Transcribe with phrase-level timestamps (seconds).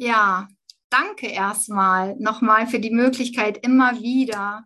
[0.00, 0.46] Ja,
[0.90, 4.64] danke erstmal nochmal für die Möglichkeit, immer wieder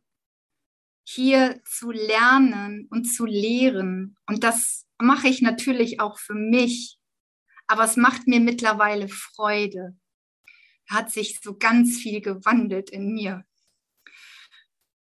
[1.04, 4.14] hier zu lernen und zu lehren.
[4.26, 6.98] Und das mache ich natürlich auch für mich,
[7.66, 9.96] aber es macht mir mittlerweile Freude.
[10.91, 13.43] Hat sich so ganz viel gewandelt in mir.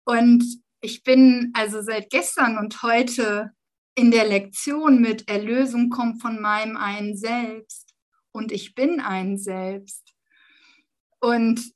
[0.07, 0.43] Und
[0.81, 3.51] ich bin also seit gestern und heute
[3.95, 7.95] in der Lektion mit Erlösung kommt von meinem einen Selbst
[8.33, 10.14] und ich bin ein Selbst.
[11.25, 11.73] Und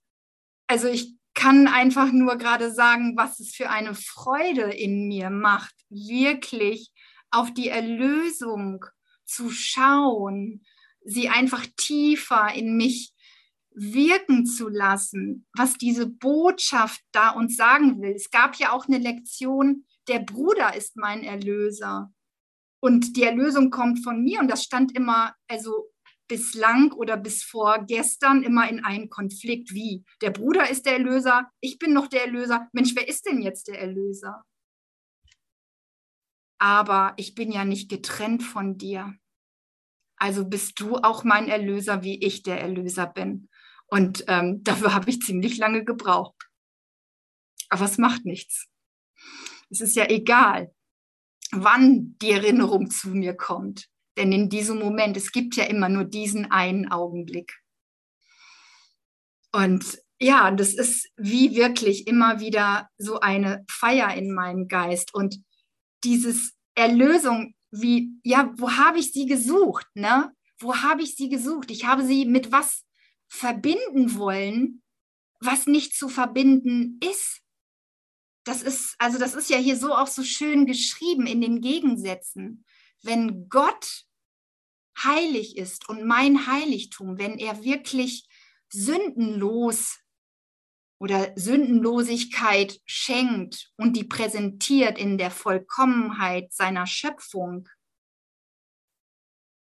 [0.66, 5.75] also ich kann einfach nur gerade sagen, was es für eine Freude in mir macht,
[5.89, 6.93] wirklich
[7.30, 8.84] auf die Erlösung
[9.25, 10.66] zu schauen,
[11.03, 13.15] sie einfach tiefer in mich
[13.70, 18.12] wirken zu lassen, was diese Botschaft da uns sagen will.
[18.15, 22.12] Es gab ja auch eine Lektion, der Bruder ist mein Erlöser.
[22.80, 24.41] Und die Erlösung kommt von mir.
[24.41, 25.87] Und das stand immer, also
[26.28, 29.73] bislang oder bis vor gestern immer in einem Konflikt.
[29.73, 30.05] Wie?
[30.20, 32.69] Der Bruder ist der Erlöser, ich bin noch der Erlöser.
[32.72, 34.44] Mensch, wer ist denn jetzt der Erlöser?
[36.61, 39.14] Aber ich bin ja nicht getrennt von dir.
[40.16, 43.48] Also bist du auch mein Erlöser, wie ich der Erlöser bin.
[43.86, 46.48] Und ähm, dafür habe ich ziemlich lange gebraucht.
[47.69, 48.69] Aber es macht nichts.
[49.70, 50.75] Es ist ja egal,
[51.53, 53.88] wann die Erinnerung zu mir kommt.
[54.19, 57.55] Denn in diesem Moment, es gibt ja immer nur diesen einen Augenblick.
[59.52, 65.14] Und ja, das ist wie wirklich immer wieder so eine Feier in meinem Geist.
[65.14, 65.41] Und
[66.02, 69.86] dieses Erlösung, wie, ja, wo habe ich sie gesucht?
[69.94, 70.32] Ne?
[70.58, 71.70] Wo habe ich sie gesucht?
[71.70, 72.84] Ich habe sie mit was
[73.28, 74.82] verbinden wollen,
[75.41, 77.41] was nicht zu verbinden ist.
[78.44, 82.64] Das ist, also das ist ja hier so auch so schön geschrieben in den Gegensätzen.
[83.03, 84.08] Wenn Gott
[85.04, 88.28] heilig ist und mein Heiligtum, wenn er wirklich
[88.70, 89.98] sündenlos
[91.00, 97.69] oder Sündenlosigkeit schenkt und die präsentiert in der Vollkommenheit seiner Schöpfung,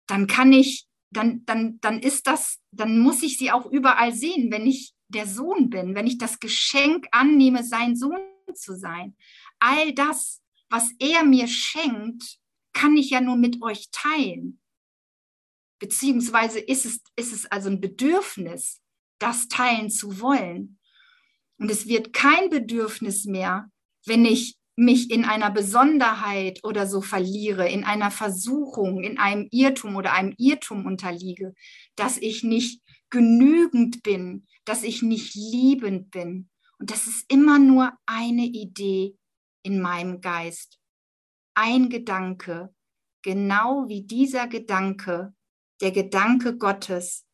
[0.07, 4.51] dann kann ich, dann, dann, dann ist das, dann muss ich sie auch überall sehen,
[4.51, 8.19] wenn ich der Sohn bin, wenn ich das Geschenk annehme, sein Sohn
[8.55, 9.15] zu sein.
[9.59, 12.39] All das, was er mir schenkt,
[12.73, 14.61] kann ich ja nur mit euch teilen
[15.81, 18.81] beziehungsweise ist es, ist es also ein Bedürfnis,
[19.19, 20.79] das teilen zu wollen.
[21.57, 23.69] Und es wird kein Bedürfnis mehr,
[24.05, 29.95] wenn ich mich in einer Besonderheit oder so verliere, in einer Versuchung, in einem Irrtum
[29.95, 31.53] oder einem Irrtum unterliege,
[31.95, 36.49] dass ich nicht genügend bin, dass ich nicht liebend bin.
[36.79, 39.15] Und das ist immer nur eine Idee
[39.63, 40.79] in meinem Geist,
[41.55, 42.73] ein Gedanke,
[43.23, 45.33] genau wie dieser Gedanke
[45.81, 47.27] der Gedanke Gottes,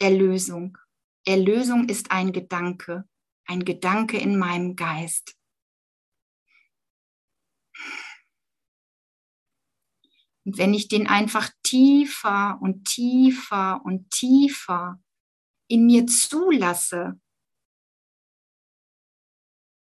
[0.00, 0.76] Erlösung.
[1.24, 3.08] Erlösung ist ein Gedanke,
[3.46, 5.36] ein Gedanke in meinem Geist.
[10.44, 15.00] Und wenn ich den einfach tiefer und tiefer und tiefer
[15.68, 17.20] in mir zulasse,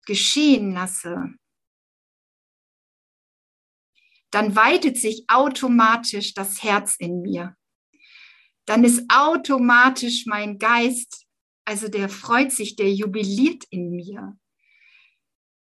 [0.05, 1.33] geschehen lasse,
[4.33, 7.55] dann weitet sich automatisch das Herz in mir.
[8.65, 11.27] Dann ist automatisch mein Geist,
[11.65, 14.37] also der freut sich, der jubiliert in mir.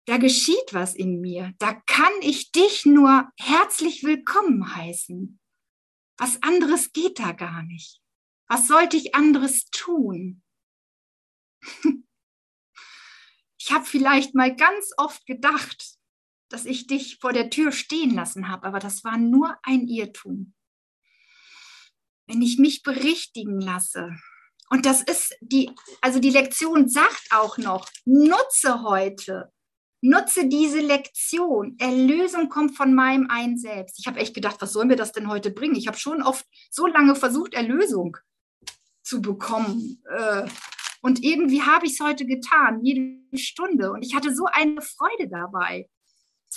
[0.05, 1.53] Da geschieht was in mir.
[1.59, 5.39] Da kann ich dich nur herzlich willkommen heißen.
[6.17, 8.01] Was anderes geht da gar nicht.
[8.47, 10.43] Was sollte ich anderes tun?
[13.61, 15.98] Ich habe vielleicht mal ganz oft gedacht,
[16.49, 20.53] dass ich dich vor der Tür stehen lassen habe, aber das war nur ein Irrtum.
[22.27, 24.15] Wenn ich mich berichtigen lasse,
[24.69, 25.71] und das ist die,
[26.01, 29.51] also die Lektion sagt auch noch, nutze heute,
[30.01, 31.75] nutze diese Lektion.
[31.79, 33.99] Erlösung kommt von meinem ein Selbst.
[33.99, 35.75] Ich habe echt gedacht, was soll mir das denn heute bringen?
[35.75, 38.17] Ich habe schon oft so lange versucht, Erlösung
[39.01, 40.03] zu bekommen.
[40.15, 40.47] Äh,
[41.01, 43.91] und irgendwie habe ich es heute getan, jede Stunde.
[43.91, 45.89] Und ich hatte so eine Freude dabei.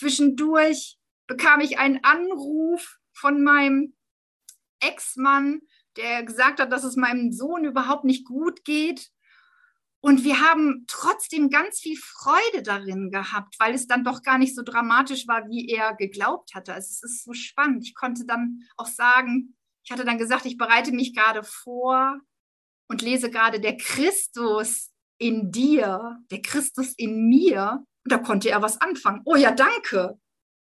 [0.02, 3.94] Zwischendurch bekam ich einen Anruf von meinem
[4.80, 5.60] Ex-Mann,
[5.96, 9.10] der gesagt hat, dass es meinem Sohn überhaupt nicht gut geht.
[10.00, 14.56] Und wir haben trotzdem ganz viel Freude darin gehabt, weil es dann doch gar nicht
[14.56, 16.74] so dramatisch war, wie er geglaubt hatte.
[16.74, 17.84] Also es ist so spannend.
[17.86, 22.18] Ich konnte dann auch sagen, ich hatte dann gesagt, ich bereite mich gerade vor
[22.88, 27.86] und lese gerade der Christus in dir, der Christus in mir.
[28.04, 29.22] Und da konnte er was anfangen.
[29.24, 30.18] Oh ja, danke.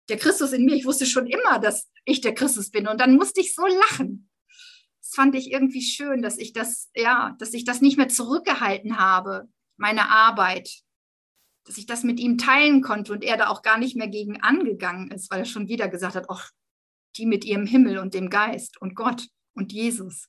[0.08, 0.74] Der Christus in mir.
[0.74, 2.88] Ich wusste schon immer, dass ich der Christus bin.
[2.88, 4.28] Und dann musste ich so lachen.
[5.00, 8.98] das fand ich irgendwie schön, dass ich das, ja, dass ich das nicht mehr zurückgehalten
[8.98, 10.70] habe, meine Arbeit,
[11.64, 14.40] dass ich das mit ihm teilen konnte und er da auch gar nicht mehr gegen
[14.40, 16.50] angegangen ist, weil er schon wieder gesagt hat, ach,
[17.16, 20.28] die mit ihrem Himmel und dem Geist und Gott und Jesus.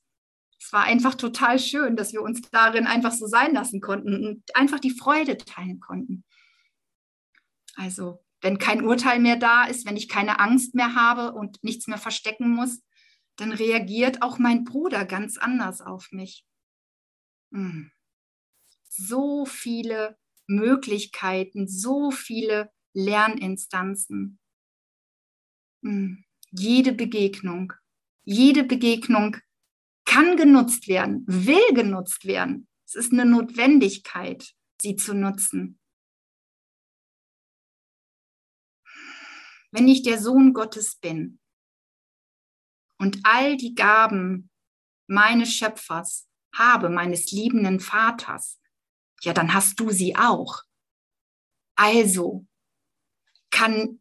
[0.60, 4.42] Es war einfach total schön, dass wir uns darin einfach so sein lassen konnten und
[4.54, 6.24] einfach die Freude teilen konnten.
[7.76, 11.86] Also, wenn kein Urteil mehr da ist, wenn ich keine Angst mehr habe und nichts
[11.86, 12.82] mehr verstecken muss,
[13.36, 16.44] dann reagiert auch mein Bruder ganz anders auf mich.
[17.52, 17.90] Hm.
[18.88, 24.38] So viele Möglichkeiten, so viele Lerninstanzen.
[25.82, 26.24] Hm.
[26.50, 27.72] Jede Begegnung,
[28.24, 29.36] jede Begegnung
[30.04, 32.68] kann genutzt werden, will genutzt werden.
[32.84, 35.79] Es ist eine Notwendigkeit, sie zu nutzen.
[39.72, 41.40] Wenn ich der Sohn Gottes bin,
[43.00, 44.50] und all die Gaben
[45.06, 48.60] meines Schöpfers habe, meines liebenden Vaters,
[49.22, 50.62] ja, dann hast du sie auch.
[51.76, 52.46] Also
[53.50, 54.00] kann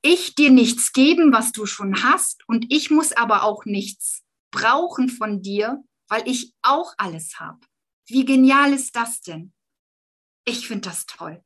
[0.00, 5.08] ich dir nichts geben, was du schon hast, und ich muss aber auch nichts brauchen
[5.08, 7.60] von dir, weil ich auch alles habe.
[8.06, 9.52] Wie genial ist das denn?
[10.44, 11.44] Ich finde das toll.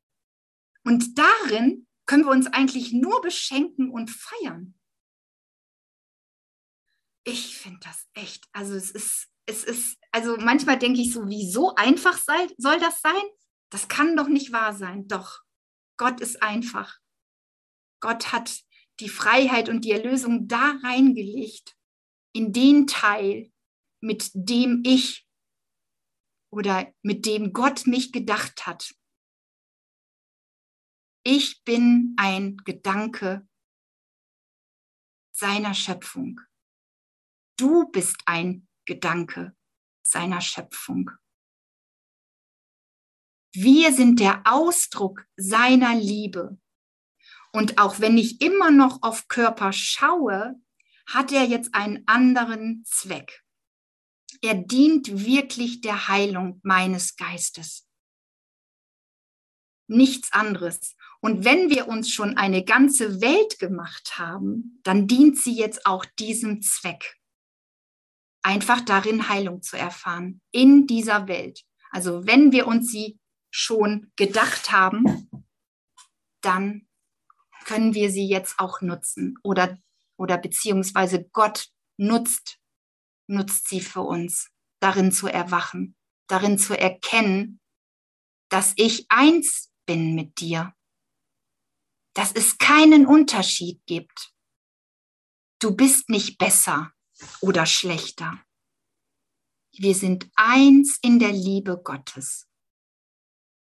[0.85, 4.77] Und darin können wir uns eigentlich nur beschenken und feiern
[7.27, 11.51] ich finde das echt, also es ist, es ist, also manchmal denke ich so, wie
[11.51, 13.23] so einfach sei, soll das sein?
[13.71, 15.09] Das kann doch nicht wahr sein.
[15.09, 15.41] Doch,
[15.99, 16.99] Gott ist einfach.
[18.01, 18.61] Gott hat
[19.01, 21.77] die Freiheit und die Erlösung da reingelegt,
[22.33, 23.53] in den Teil,
[24.01, 25.27] mit dem ich
[26.53, 28.95] oder mit dem Gott mich gedacht hat.
[31.29, 33.49] Ich bin ein Gedanke
[35.33, 36.41] seiner Schöpfung.
[37.57, 39.57] Du bist ein Gedanke
[40.03, 41.11] seiner Schöpfung.
[43.53, 46.61] Wir sind der Ausdruck seiner Liebe.
[47.53, 50.55] Und auch wenn ich immer noch auf Körper schaue,
[51.09, 53.43] hat er jetzt einen anderen Zweck.
[54.43, 57.89] Er dient wirklich der Heilung meines Geistes.
[59.89, 60.95] Nichts anderes.
[61.27, 66.05] Und wenn wir uns schon eine ganze Welt gemacht haben, dann dient sie jetzt auch
[66.05, 67.17] diesem Zweck.
[68.43, 71.65] Einfach darin Heilung zu erfahren in dieser Welt.
[71.91, 73.19] Also wenn wir uns sie
[73.51, 75.29] schon gedacht haben,
[76.43, 76.87] dann
[77.65, 79.35] können wir sie jetzt auch nutzen.
[79.43, 79.79] Oder,
[80.17, 82.61] oder beziehungsweise Gott nutzt,
[83.27, 85.97] nutzt sie für uns, darin zu erwachen,
[86.29, 87.59] darin zu erkennen,
[88.49, 90.73] dass ich eins bin mit dir,
[92.17, 94.33] dass es keinen Unterschied gibt.
[95.61, 96.93] Du bist nicht besser,
[97.41, 98.41] oder schlechter.
[99.73, 102.49] Wir sind eins in der Liebe Gottes.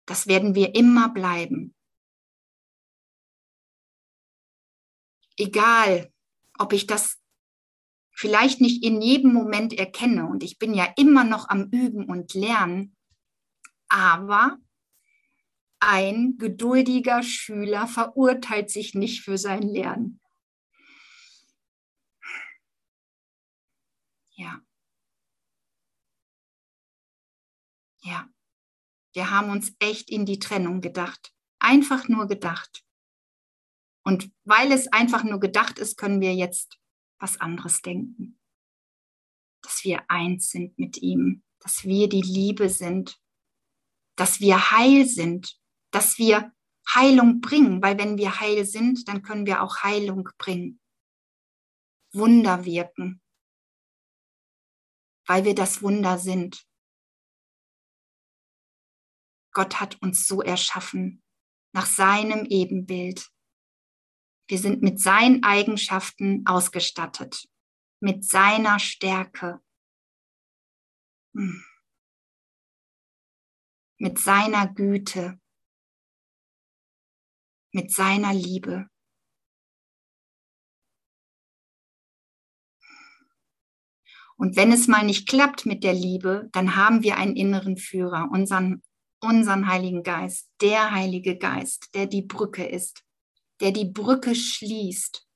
[0.05, 1.75] Das werden wir immer bleiben.
[5.37, 6.13] Egal,
[6.59, 7.19] ob ich das
[8.11, 12.35] vielleicht nicht in jedem Moment erkenne und ich bin ja immer noch am Üben und
[12.35, 12.95] Lernen,
[13.87, 14.59] aber
[15.87, 20.19] ein geduldiger Schüler verurteilt sich nicht für sein Lernen.
[24.35, 24.61] Ja.
[28.01, 28.29] Ja.
[29.13, 31.33] Wir haben uns echt in die Trennung gedacht.
[31.59, 32.83] Einfach nur gedacht.
[34.03, 36.79] Und weil es einfach nur gedacht ist, können wir jetzt
[37.19, 38.39] was anderes denken.
[39.61, 43.17] Dass wir eins sind mit ihm, dass wir die Liebe sind,
[44.15, 45.57] dass wir heil sind,
[45.93, 46.51] dass wir
[46.93, 50.81] Heilung bringen, weil wenn wir heil sind, dann können wir auch Heilung bringen.
[52.11, 53.21] Wunder wirken,
[55.27, 56.67] weil wir das Wunder sind.
[59.53, 61.23] Gott hat uns so erschaffen,
[61.73, 63.29] nach seinem Ebenbild.
[64.47, 67.47] Wir sind mit seinen Eigenschaften ausgestattet,
[67.99, 69.63] mit seiner Stärke,
[71.35, 71.63] hm.
[73.99, 75.39] mit seiner Güte,
[77.73, 78.87] mit seiner Liebe.
[84.37, 88.29] Und wenn es mal nicht klappt mit der Liebe, dann haben wir einen inneren Führer,
[88.31, 88.83] unseren,
[89.21, 93.03] unseren Heiligen Geist, der Heilige Geist, der die Brücke ist,
[93.59, 95.27] der die Brücke schließt.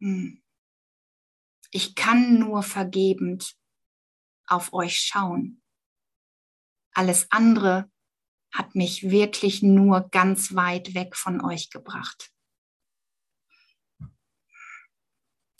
[0.00, 0.42] Hm.
[1.70, 3.56] Ich kann nur vergebend
[4.46, 5.61] auf euch schauen.
[6.94, 7.90] Alles andere
[8.52, 12.30] hat mich wirklich nur ganz weit weg von euch gebracht.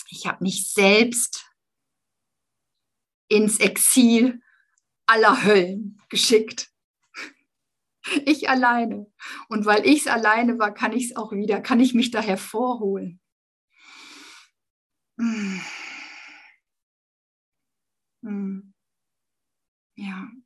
[0.09, 1.51] Ich habe mich selbst
[3.29, 4.43] ins Exil
[5.07, 6.71] aller Höllen geschickt.
[8.27, 9.07] Ich alleine.
[9.49, 12.21] Und weil ich es alleine war, kann ich es auch wieder, kann ich mich da
[12.21, 13.21] hervorholen.
[15.19, 15.61] Hm.
[18.23, 18.73] Hm.
[19.97, 20.42] Ja.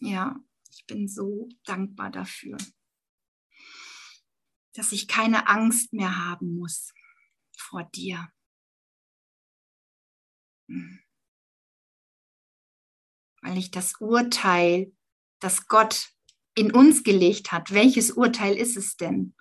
[0.00, 0.36] Ja,
[0.70, 2.56] ich bin so dankbar dafür,
[4.74, 6.92] dass ich keine Angst mehr haben muss
[7.56, 8.28] vor dir.
[10.68, 11.00] Hm.
[13.42, 14.92] Weil ich das Urteil,
[15.38, 16.08] das Gott
[16.54, 19.34] in uns gelegt hat, welches Urteil ist es denn?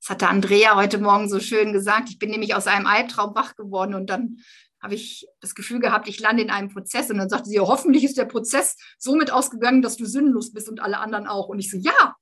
[0.00, 2.10] Das hatte Andrea heute Morgen so schön gesagt.
[2.10, 4.38] Ich bin nämlich aus einem Albtraum wach geworden und dann
[4.84, 7.10] habe ich das Gefühl gehabt, ich lande in einem Prozess.
[7.10, 10.78] Und dann sagte sie, hoffentlich ist der Prozess somit ausgegangen, dass du sinnlos bist und
[10.78, 11.48] alle anderen auch.
[11.48, 12.14] Und ich so, ja,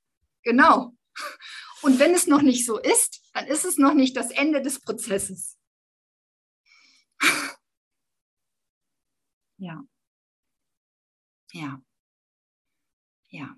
[0.43, 0.95] genau.
[1.81, 4.79] Und wenn es noch nicht so ist, dann ist es noch nicht das Ende des
[4.79, 5.59] Prozesses.
[9.59, 9.81] Ja.
[11.53, 11.81] Ja.
[13.29, 13.55] Ja.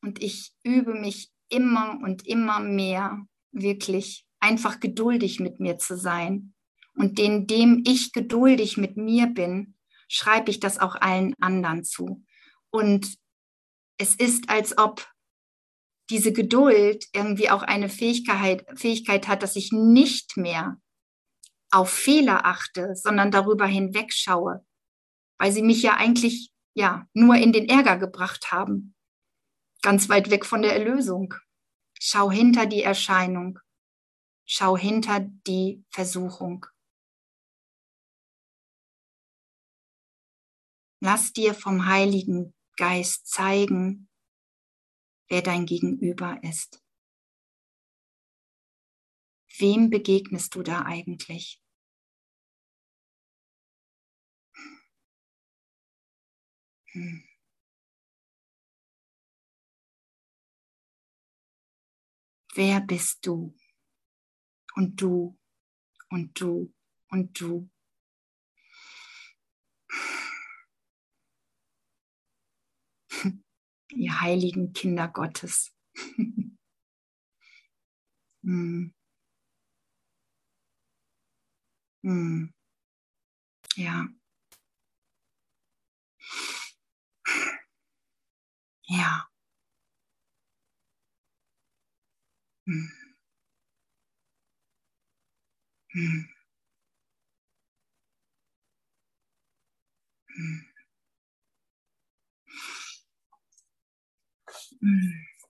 [0.00, 6.53] Und ich übe mich immer und immer mehr, wirklich einfach geduldig mit mir zu sein
[6.96, 9.76] und den, dem ich geduldig mit mir bin,
[10.08, 12.24] schreibe ich das auch allen anderen zu.
[12.70, 13.16] Und
[13.98, 15.06] es ist, als ob
[16.10, 20.80] diese Geduld irgendwie auch eine Fähigkeit, Fähigkeit hat, dass ich nicht mehr
[21.70, 24.64] auf Fehler achte, sondern darüber hinwegschaue,
[25.38, 28.94] weil sie mich ja eigentlich ja nur in den Ärger gebracht haben,
[29.82, 31.34] ganz weit weg von der Erlösung.
[31.98, 33.58] Schau hinter die Erscheinung,
[34.44, 36.66] schau hinter die Versuchung.
[41.06, 44.08] Lass dir vom Heiligen Geist zeigen,
[45.28, 46.82] wer dein Gegenüber ist.
[49.58, 51.62] Wem begegnest du da eigentlich?
[56.92, 57.22] Hm.
[62.54, 63.54] Wer bist du?
[64.74, 65.38] Und du
[66.08, 66.72] und du
[67.10, 67.68] und du.
[73.94, 75.72] Ihr heiligen Kinder Gottes.
[78.44, 78.88] hm.
[82.04, 82.44] Hm.
[83.76, 84.06] Ja.
[88.88, 89.28] Ja.
[92.66, 92.88] Hm.
[95.92, 96.34] Hm.
[100.28, 100.73] Hm.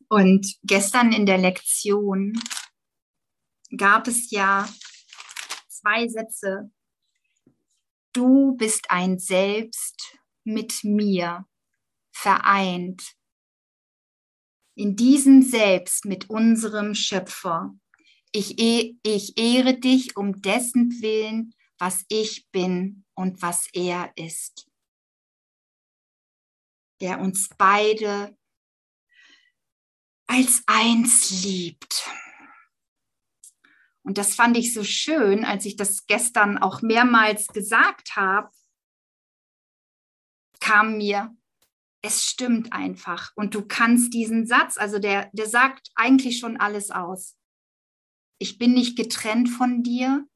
[0.09, 2.41] Und gestern in der Lektion
[3.77, 4.69] gab es ja
[5.69, 6.71] zwei Sätze.
[8.13, 11.47] Du bist ein Selbst mit mir
[12.13, 13.17] vereint.
[14.77, 17.75] In diesem Selbst mit unserem Schöpfer.
[18.33, 24.69] Ich, eh, ich ehre dich um dessen Willen, was ich bin und was er ist.
[27.01, 28.37] Der uns beide
[30.27, 32.09] als eins liebt.
[34.03, 38.51] Und das fand ich so schön, als ich das gestern auch mehrmals gesagt habe,
[40.61, 41.35] kam mir,
[42.03, 43.33] es stimmt einfach.
[43.35, 47.39] Und du kannst diesen Satz, also der, der sagt eigentlich schon alles aus.
[48.39, 50.29] Ich bin nicht getrennt von dir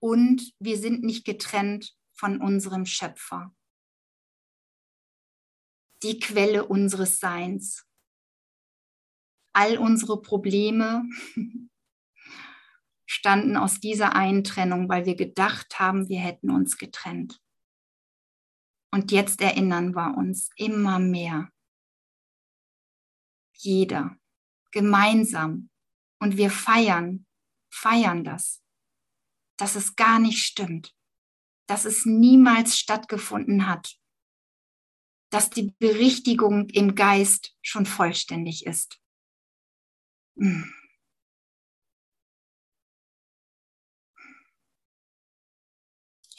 [0.00, 3.54] und wir sind nicht getrennt von unserem Schöpfer.
[6.02, 7.86] Die Quelle unseres Seins
[9.52, 11.04] all unsere Probleme
[13.06, 17.40] standen aus dieser einen Trennung, weil wir gedacht haben, wir hätten uns getrennt.
[18.92, 21.50] Und jetzt erinnern wir uns immer mehr.
[23.56, 24.16] Jeder,
[24.70, 25.70] gemeinsam.
[26.20, 27.26] Und wir feiern,
[27.72, 28.62] feiern das,
[29.56, 30.94] dass es gar nicht stimmt,
[31.66, 33.96] dass es niemals stattgefunden hat,
[35.30, 39.00] dass die Berichtigung im Geist schon vollständig ist.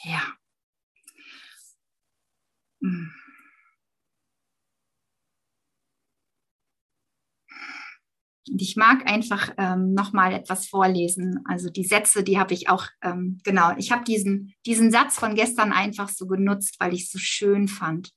[0.04, 0.38] Ja.
[8.50, 11.44] Und ich mag einfach ähm, noch mal etwas vorlesen.
[11.46, 13.72] Also die Sätze, die habe ich auch ähm, genau.
[13.76, 17.68] Ich habe diesen diesen Satz von gestern einfach so genutzt, weil ich es so schön
[17.68, 18.12] fand.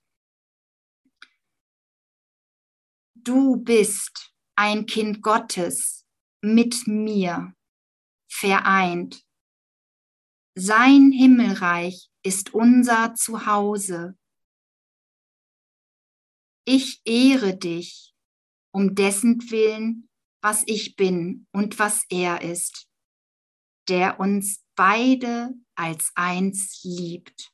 [3.15, 6.05] Du bist ein Kind Gottes
[6.41, 7.53] mit mir
[8.29, 9.25] vereint.
[10.57, 14.17] Sein Himmelreich ist unser Zuhause.
[16.65, 18.15] Ich ehre dich
[18.71, 20.09] um dessen Willen,
[20.41, 22.89] was ich bin und was er ist,
[23.87, 27.53] der uns beide als eins liebt.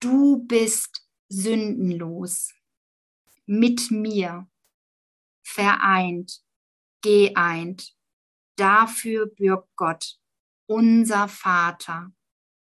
[0.00, 2.52] Du bist sündenlos,
[3.46, 4.48] mit mir,
[5.42, 6.42] vereint,
[7.02, 7.94] geeint.
[8.56, 10.18] Dafür bürgt Gott,
[10.66, 12.12] unser Vater.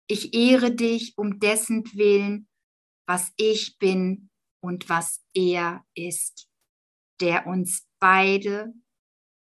[0.06, 2.48] Ich ehre dich um dessen Willen,
[3.06, 6.48] was ich bin und was er ist,
[7.20, 8.72] der uns beide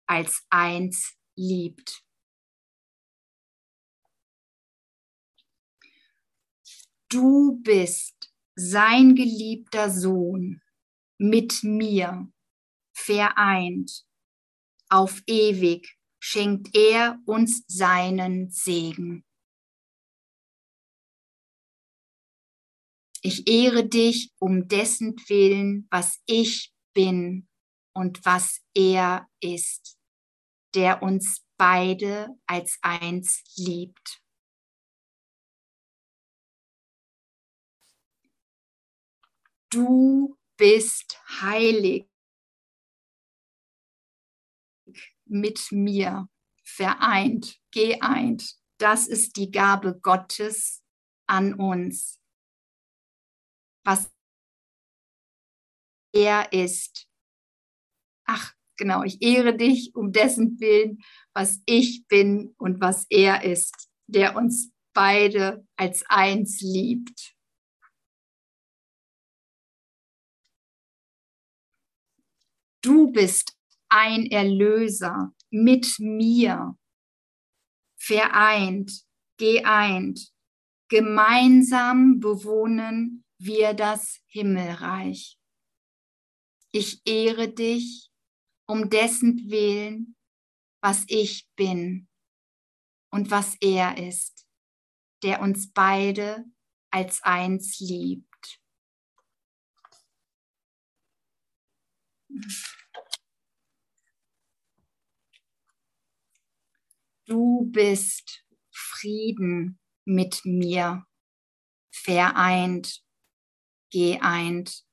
[0.06, 2.02] als eins liebt.
[7.08, 8.15] Du bist
[8.56, 10.62] sein geliebter Sohn,
[11.18, 12.28] mit mir
[12.94, 14.04] vereint.
[14.88, 19.24] Auf ewig schenkt er uns seinen Segen.
[23.22, 27.48] Ich ehre dich um dessen Willen, was ich bin
[27.92, 29.98] und was er ist,
[30.74, 34.22] der uns beide als eins liebt.
[39.70, 42.08] Du bist heilig
[45.24, 46.28] mit mir,
[46.62, 48.56] vereint, geeint.
[48.78, 50.82] Das ist die Gabe Gottes
[51.26, 52.20] an uns.
[53.84, 54.10] Was
[56.12, 57.08] er ist.
[58.24, 60.98] Ach, genau, ich ehre dich um dessen Willen,
[61.34, 67.35] was ich bin und was er ist, der uns beide als eins liebt.
[72.86, 76.78] Du bist ein Erlöser mit mir,
[77.96, 78.92] vereint,
[79.38, 80.32] geeint,
[80.88, 85.36] gemeinsam bewohnen wir das Himmelreich.
[86.70, 88.08] Ich ehre dich
[88.68, 90.14] um dessen Willen,
[90.80, 92.06] was ich bin
[93.10, 94.46] und was er ist,
[95.24, 96.44] der uns beide
[96.92, 98.35] als eins liebt.
[107.26, 111.04] Du bist Frieden mit mir,
[111.90, 113.02] vereint,
[113.90, 114.84] geeint.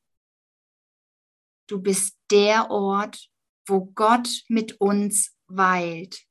[1.67, 3.29] Du bist der Ort,
[3.67, 6.25] wo Gott mit uns weilt.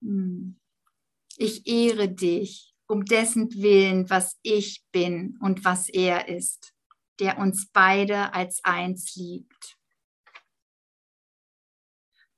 [0.00, 6.72] Ich ehre dich um dessen Willen, was ich bin und was er ist,
[7.18, 9.76] der uns beide als eins liebt.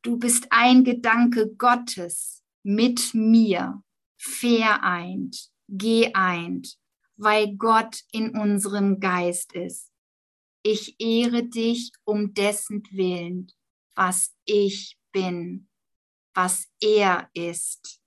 [0.02, 3.82] Du bist ein Gedanke Gottes mit mir,
[4.16, 6.78] vereint, geeint,
[7.16, 9.92] weil Gott in unserem Geist ist.
[10.62, 13.52] Ich ehre dich um dessen Willen,
[13.94, 15.67] was ich bin,
[16.38, 17.98] was er ist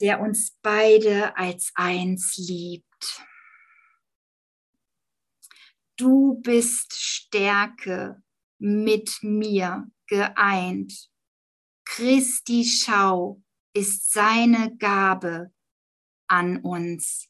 [0.00, 3.24] der uns beide als eins liebt.
[5.96, 8.22] Du bist Stärke
[8.58, 11.10] mit mir geeint.
[11.84, 15.52] Christi Schau ist seine Gabe
[16.28, 17.28] an uns.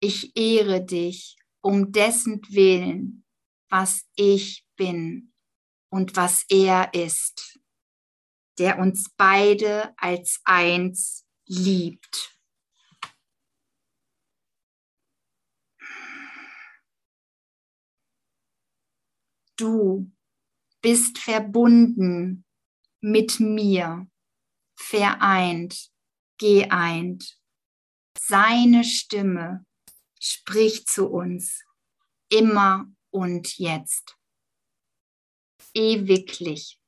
[0.00, 3.24] Ich ehre dich um dessen Willen,
[3.70, 5.32] was ich bin
[5.90, 7.58] und was er ist
[8.58, 12.32] der uns beide als eins liebt.
[19.56, 20.10] Du
[20.82, 22.44] bist verbunden
[23.00, 24.06] mit mir,
[24.78, 25.90] vereint,
[26.38, 27.38] geeint.
[28.18, 29.64] Seine Stimme
[30.20, 31.64] spricht zu uns
[32.28, 34.16] immer und jetzt,
[35.76, 36.80] ewiglich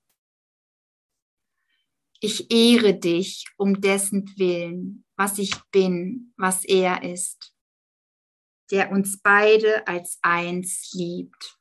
[2.20, 7.55] ich ehre dich um dessen Willen, was ich bin, was er ist,
[8.70, 11.59] der uns beide als eins liebt.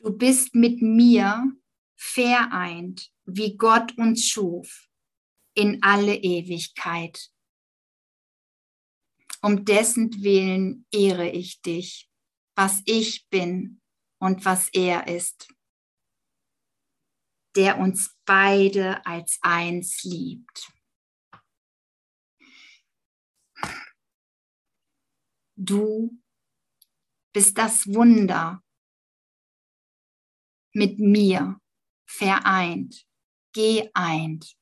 [0.00, 1.52] Du bist mit mir
[1.96, 4.88] vereint, wie Gott uns schuf,
[5.54, 7.30] in alle Ewigkeit.
[9.40, 12.10] Um dessen Willen ehre ich dich,
[12.56, 13.80] was ich bin
[14.20, 15.48] und was er ist,
[17.54, 20.72] der uns beide als eins liebt.
[25.56, 26.16] Du
[27.32, 28.62] bist das Wunder
[30.72, 31.60] mit mir
[32.08, 33.06] vereint,
[33.52, 34.56] geeint.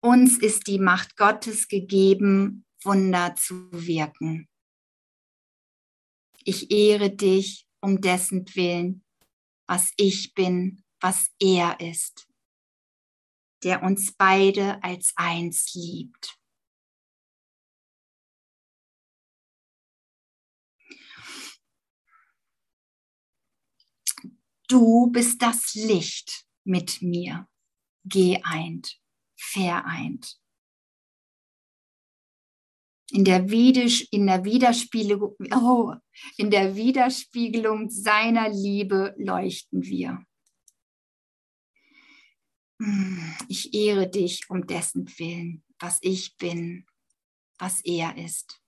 [0.00, 4.48] Uns ist die Macht Gottes gegeben, Wunder zu wirken.
[6.44, 9.04] Ich ehre dich um dessen Willen,
[9.66, 12.28] was ich bin, was er ist,
[13.62, 16.38] der uns beide als eins liebt.
[24.68, 27.46] Du bist das Licht mit mir,
[28.04, 28.98] geeint,
[29.36, 30.41] vereint.
[33.12, 35.92] In der, in der, Widerspiegelung, oh,
[36.38, 40.24] in der Widerspiegelung seiner Liebe leuchten wir.
[43.48, 46.86] Ich ehre dich um dessen Willen, was ich bin,
[47.58, 48.62] was er ist.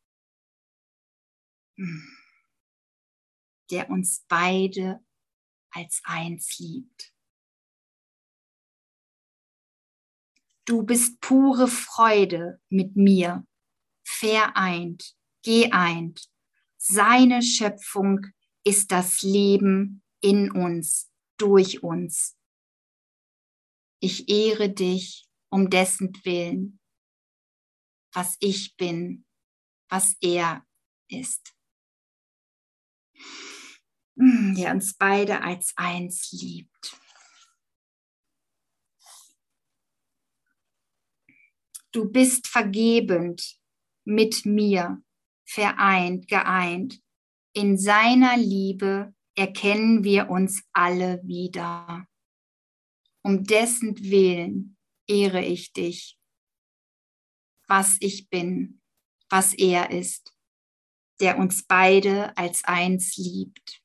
[3.71, 5.03] Der uns beide
[5.71, 7.15] als eins liebt.
[10.67, 13.47] Du bist pure Freude mit mir,
[14.05, 16.29] vereint, geeint.
[16.77, 18.27] Seine Schöpfung
[18.63, 22.37] ist das Leben in uns, durch uns.
[24.01, 26.79] Ich ehre dich um dessen Willen,
[28.13, 29.25] was ich bin,
[29.89, 30.67] was er
[31.09, 31.55] ist.
[34.17, 36.97] Hm, der uns beide als eins liebt.
[41.91, 43.59] Du bist vergebend
[44.05, 45.03] mit mir,
[45.45, 47.03] vereint, geeint.
[47.53, 52.07] In seiner Liebe erkennen wir uns alle wieder.
[53.23, 56.19] Um dessen Willen ehre ich dich,
[57.67, 58.81] was ich bin,
[59.31, 60.37] was er ist,
[61.21, 63.83] der uns beide als eins liebt.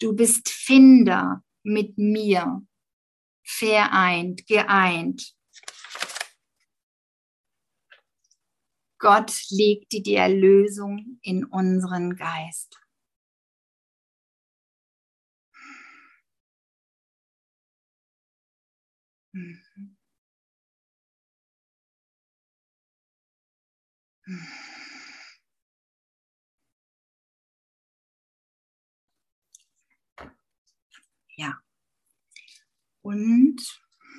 [0.00, 2.66] Du bist Finder mit mir,
[3.44, 5.34] vereint, geeint.
[8.98, 12.80] Gott legte die Erlösung in unseren Geist.
[19.34, 19.96] Mhm.
[31.36, 31.60] Ja.
[33.04, 33.56] Und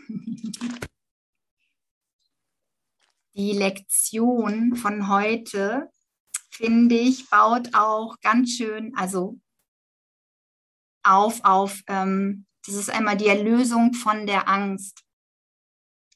[3.34, 5.92] die Lektion von heute,
[6.52, 9.42] finde ich, baut auch ganz schön, also
[11.02, 15.04] auf, auf, ähm, das ist einmal die Erlösung von der Angst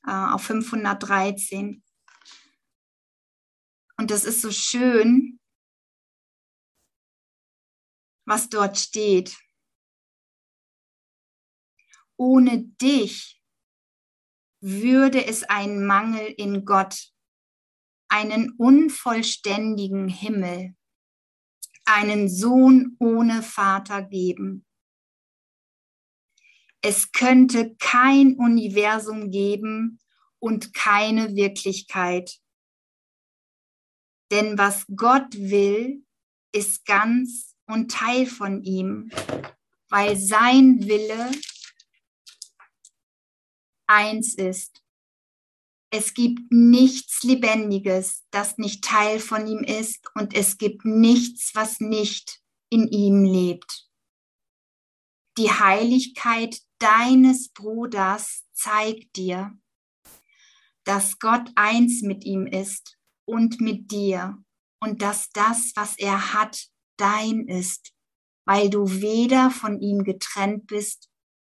[0.05, 1.83] äh, auf 513.
[3.97, 5.39] Und das ist so schön,
[8.25, 9.35] was dort steht
[12.19, 13.41] ohne dich
[14.61, 17.13] würde es einen Mangel in Gott,
[18.09, 20.75] einen unvollständigen Himmel,
[21.85, 24.65] einen Sohn ohne Vater geben.
[26.81, 29.99] Es könnte kein Universum geben
[30.39, 32.39] und keine Wirklichkeit.
[34.31, 36.05] Denn was Gott will,
[36.53, 39.09] ist ganz und Teil von ihm,
[39.89, 41.31] weil sein Wille
[43.89, 44.83] eins ist.
[45.91, 51.79] Es gibt nichts Lebendiges, das nicht Teil von ihm ist und es gibt nichts, was
[51.79, 53.89] nicht in ihm lebt.
[55.37, 59.57] Die Heiligkeit deines Bruders zeigt dir,
[60.83, 64.37] dass Gott eins mit ihm ist und mit dir
[64.79, 67.93] und dass das, was er hat, dein ist,
[68.45, 71.08] weil du weder von ihm getrennt bist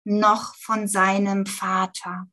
[0.03, 2.27] noch von seinem Vater.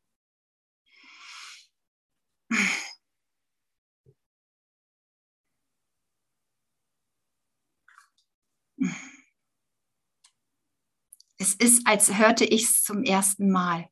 [11.37, 13.89] Es ist, als hörte ich es zum ersten Mal.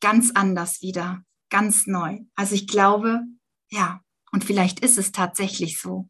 [0.00, 2.20] Ganz anders wieder, ganz neu.
[2.34, 3.22] Also ich glaube,
[3.70, 6.08] ja, und vielleicht ist es tatsächlich so.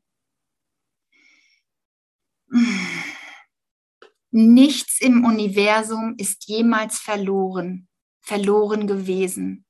[4.35, 7.87] Nichts im Universum ist jemals verloren,
[8.23, 9.66] verloren gewesen.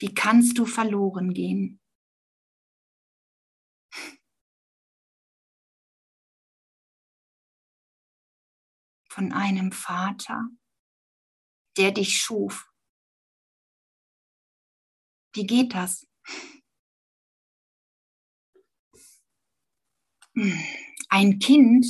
[0.00, 1.80] Wie kannst du verloren gehen?
[9.08, 10.48] Von einem Vater,
[11.76, 12.68] der dich schuf.
[15.32, 16.07] Wie geht das?
[21.08, 21.86] Ein Kind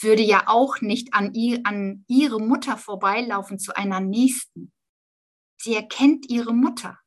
[0.00, 4.72] würde ja auch nicht an, ihr, an ihre Mutter vorbeilaufen zu einer nächsten.
[5.60, 7.00] Sie erkennt ihre Mutter.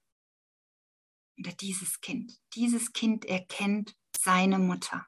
[1.37, 2.39] Oder dieses Kind.
[2.55, 5.05] Dieses Kind erkennt seine Mutter.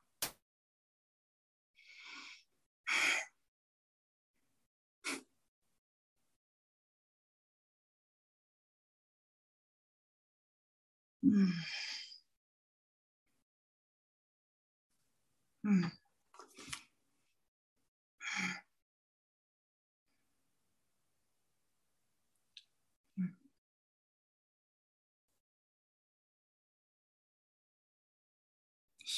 [11.22, 11.32] Ich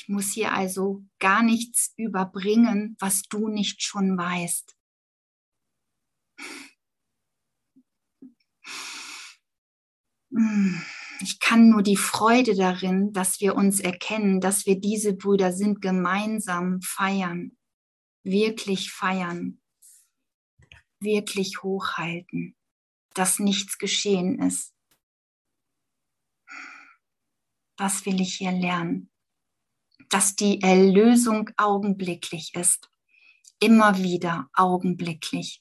[0.08, 4.76] muss hier also gar nichts überbringen, was du nicht schon weißt.
[11.22, 15.82] Ich kann nur die Freude darin, dass wir uns erkennen, dass wir diese Brüder sind,
[15.82, 17.58] gemeinsam feiern,
[18.24, 19.62] wirklich feiern,
[21.00, 22.56] wirklich hochhalten,
[23.14, 24.74] dass nichts geschehen ist.
[27.78, 29.12] Was will ich hier lernen?
[30.12, 32.90] dass die Erlösung augenblicklich ist.
[33.60, 35.61] Immer wieder augenblicklich.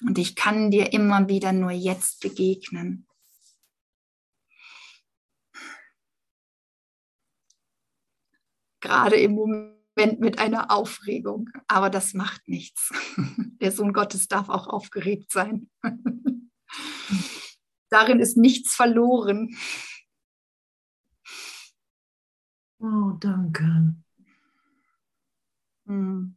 [0.00, 3.06] Und ich kann dir immer wieder nur jetzt begegnen.
[8.80, 11.50] Gerade im Moment mit einer Aufregung.
[11.66, 12.92] Aber das macht nichts.
[13.60, 15.68] Der Sohn Gottes darf auch aufgeregt sein.
[17.90, 19.56] Darin ist nichts verloren.
[22.78, 23.96] Oh, danke.
[25.86, 26.36] Hm.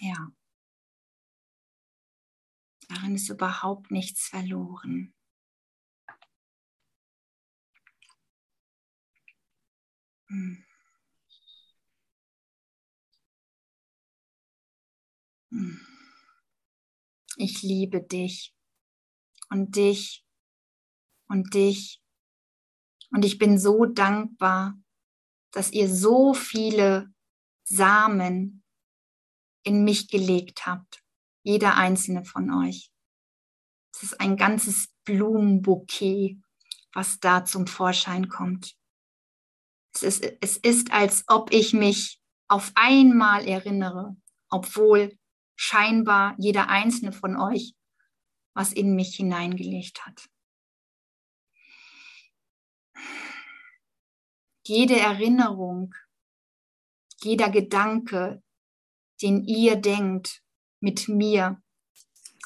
[0.00, 0.32] Ja.
[2.88, 5.14] Darin ist überhaupt nichts verloren.
[10.28, 10.64] Hm.
[17.36, 18.54] Ich liebe dich
[19.50, 20.24] und dich
[21.28, 22.02] und dich.
[23.10, 24.76] Und ich bin so dankbar,
[25.52, 27.12] dass ihr so viele
[27.62, 28.64] Samen
[29.62, 31.03] in mich gelegt habt.
[31.44, 32.90] Jeder einzelne von euch.
[33.94, 36.40] Es ist ein ganzes Blumenbouquet,
[36.92, 38.74] was da zum Vorschein kommt.
[39.94, 44.16] Es ist, es ist, als ob ich mich auf einmal erinnere,
[44.48, 45.16] obwohl
[45.54, 47.76] scheinbar jeder einzelne von euch
[48.54, 50.30] was in mich hineingelegt hat.
[54.66, 55.94] Jede Erinnerung,
[57.20, 58.42] jeder Gedanke,
[59.20, 60.42] den ihr denkt
[60.84, 61.60] mit mir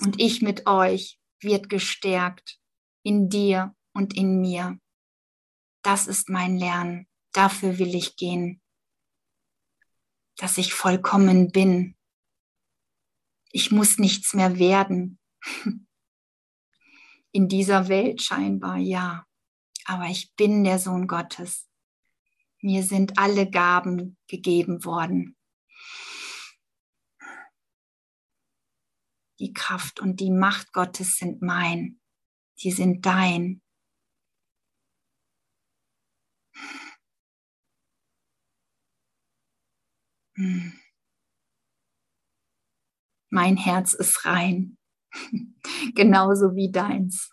[0.01, 2.59] und ich mit euch, wird gestärkt
[3.03, 4.79] in dir und in mir.
[5.83, 7.07] Das ist mein Lernen.
[7.33, 8.63] Dafür will ich gehen.
[10.37, 11.99] Dass ich vollkommen bin
[13.51, 15.19] ich muss nichts mehr werden.
[17.33, 19.27] In dieser Welt scheinbar, ja.
[19.85, 21.69] Aber ich bin der Sohn Gottes.
[22.61, 25.37] Mir sind alle Gaben gegeben worden.
[29.39, 32.01] Die Kraft und die Macht Gottes sind mein.
[32.61, 33.63] Die sind dein.
[40.35, 40.73] Hm.
[43.31, 44.79] Mein Herz ist rein,
[45.95, 47.31] genauso wie deins.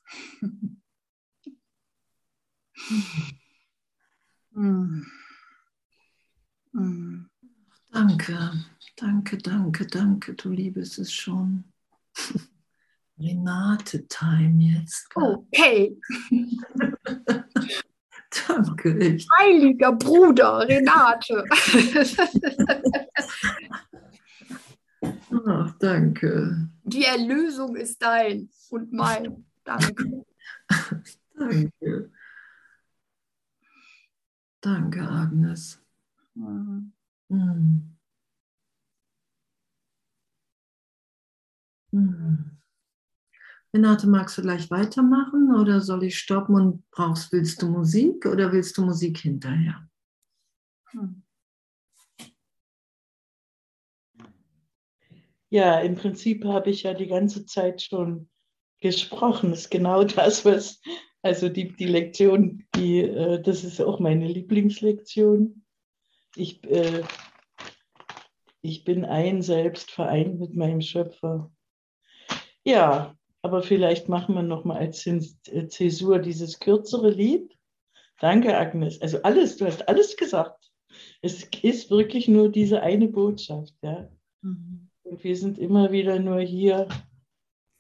[4.52, 5.06] mm.
[6.76, 7.30] Mm.
[7.90, 8.52] Danke,
[8.98, 11.64] danke, danke, danke, du liebes es schon.
[13.18, 15.08] Renate Time jetzt.
[15.16, 15.96] Okay.
[18.30, 19.18] danke.
[19.40, 21.46] Heiliger Bruder, Renate.
[25.48, 26.70] Ach, danke.
[26.84, 29.46] Die Erlösung ist dein und mein.
[29.64, 30.26] Danke.
[31.38, 32.12] danke.
[34.62, 35.80] Danke, Agnes.
[36.34, 36.92] Mhm.
[37.30, 37.96] Mhm.
[43.76, 48.54] Renate, magst du gleich weitermachen oder soll ich stoppen und brauchst, willst du Musik oder
[48.54, 49.90] willst du Musik hinterher?
[50.92, 51.24] Hm.
[55.50, 58.30] Ja, im Prinzip habe ich ja die ganze Zeit schon
[58.80, 59.50] gesprochen.
[59.50, 60.82] Das ist genau das, was,
[61.22, 65.66] also die, die Lektion, die, äh, das ist auch meine Lieblingslektion.
[66.38, 67.04] Ich, äh,
[68.62, 71.52] ich bin ein Selbst vereint mit meinem Schöpfer.
[72.64, 77.56] Ja, aber vielleicht machen wir noch mal als äh, Zäsur dieses kürzere Lied.
[78.20, 79.00] Danke, Agnes.
[79.04, 80.72] Also alles, du hast alles gesagt.
[81.22, 83.76] Es ist wirklich nur diese eine Botschaft.
[83.84, 84.10] Ja?
[84.42, 84.90] Mhm.
[85.04, 86.88] Und wir sind immer wieder nur hier,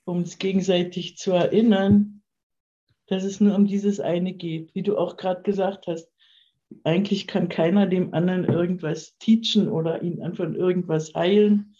[0.06, 2.22] um uns gegenseitig zu erinnern,
[3.08, 4.76] dass es nur um dieses eine geht.
[4.76, 6.14] Wie du auch gerade gesagt hast,
[6.84, 11.76] eigentlich kann keiner dem anderen irgendwas teachen oder ihn von irgendwas heilen,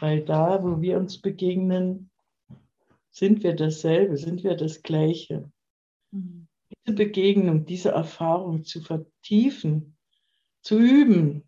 [0.00, 2.10] weil da, wo wir uns begegnen,
[3.12, 5.50] sind wir dasselbe, sind wir das Gleiche.
[6.10, 6.48] Mhm.
[6.86, 9.96] Diese Begegnung, diese Erfahrung zu vertiefen,
[10.62, 11.44] zu üben,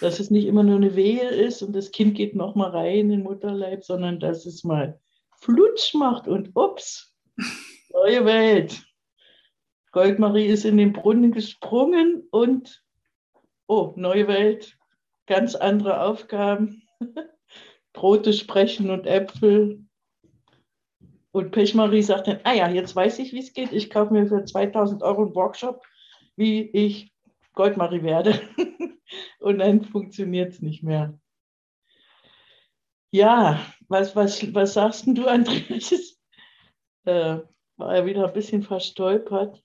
[0.00, 3.08] dass es nicht immer nur eine Wehe ist und das Kind geht nochmal rein in
[3.10, 5.00] den Mutterleib, sondern dass es mal
[5.38, 7.14] flutsch macht und ups,
[7.92, 8.84] neue Welt.
[9.92, 12.82] Goldmarie ist in den Brunnen gesprungen und
[13.68, 14.76] oh, neue Welt,
[15.26, 16.82] ganz andere Aufgaben.
[17.92, 19.83] Brote sprechen und Äpfel.
[21.34, 23.72] Und Pechmarie sagt dann, ah ja, jetzt weiß ich, wie es geht.
[23.72, 25.84] Ich kaufe mir für 2000 Euro einen Workshop,
[26.36, 27.12] wie ich
[27.54, 28.40] Goldmarie werde.
[29.40, 31.18] und dann funktioniert es nicht mehr.
[33.10, 35.92] Ja, was, was, was sagst du, Andreas?
[37.06, 37.40] Äh,
[37.76, 39.62] war er wieder ein bisschen verstolpert.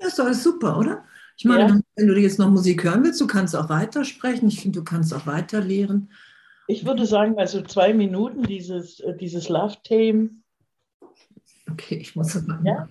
[0.00, 1.04] Ja, ist doch alles super, oder?
[1.36, 1.80] Ich meine, ja.
[1.94, 4.48] wenn du jetzt noch Musik hören willst, du kannst auch weitersprechen.
[4.48, 6.10] Ich finde, du kannst auch weiter lehren.
[6.66, 10.39] Ich würde sagen, also zwei Minuten dieses, äh, dieses Love-Theme.
[11.72, 12.66] Okay, ich muss das machen.
[12.66, 12.88] Ja,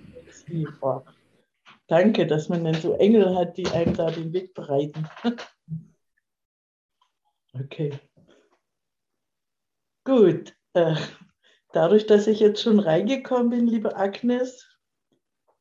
[1.88, 5.08] Danke, dass man dann so Engel hat, die einem da den Weg bereiten.
[7.52, 8.00] Okay.
[10.06, 10.54] Gut.
[10.74, 10.96] Äh,
[11.74, 14.70] dadurch, dass ich jetzt schon reingekommen bin, liebe Agnes,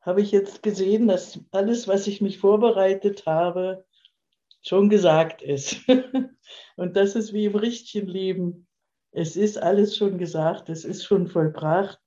[0.02, 3.87] habe ich jetzt gesehen, dass alles, was ich mich vorbereitet habe,
[4.62, 5.78] schon gesagt ist.
[6.76, 8.66] Und das ist wie im richtigen Leben.
[9.11, 11.98] Es ist alles schon gesagt, es ist schon vollbracht.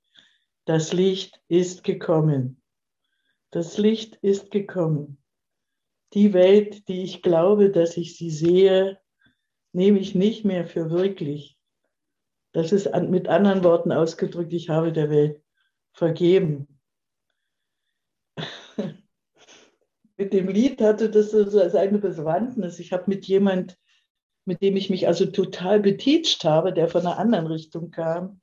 [0.65, 2.62] Das Licht ist gekommen.
[3.50, 5.17] Das Licht ist gekommen.
[6.13, 9.00] Die Welt, die ich glaube, dass ich sie sehe,
[9.74, 11.58] nehme ich nicht mehr für wirklich.
[12.54, 15.41] Das ist mit anderen Worten ausgedrückt, ich habe der Welt
[15.93, 16.80] vergeben.
[20.17, 22.80] mit dem Lied hatte das so seine Bewandtnis.
[22.80, 23.78] Ich habe mit jemand,
[24.45, 28.41] mit dem ich mich also total beteacht habe, der von einer anderen Richtung kam,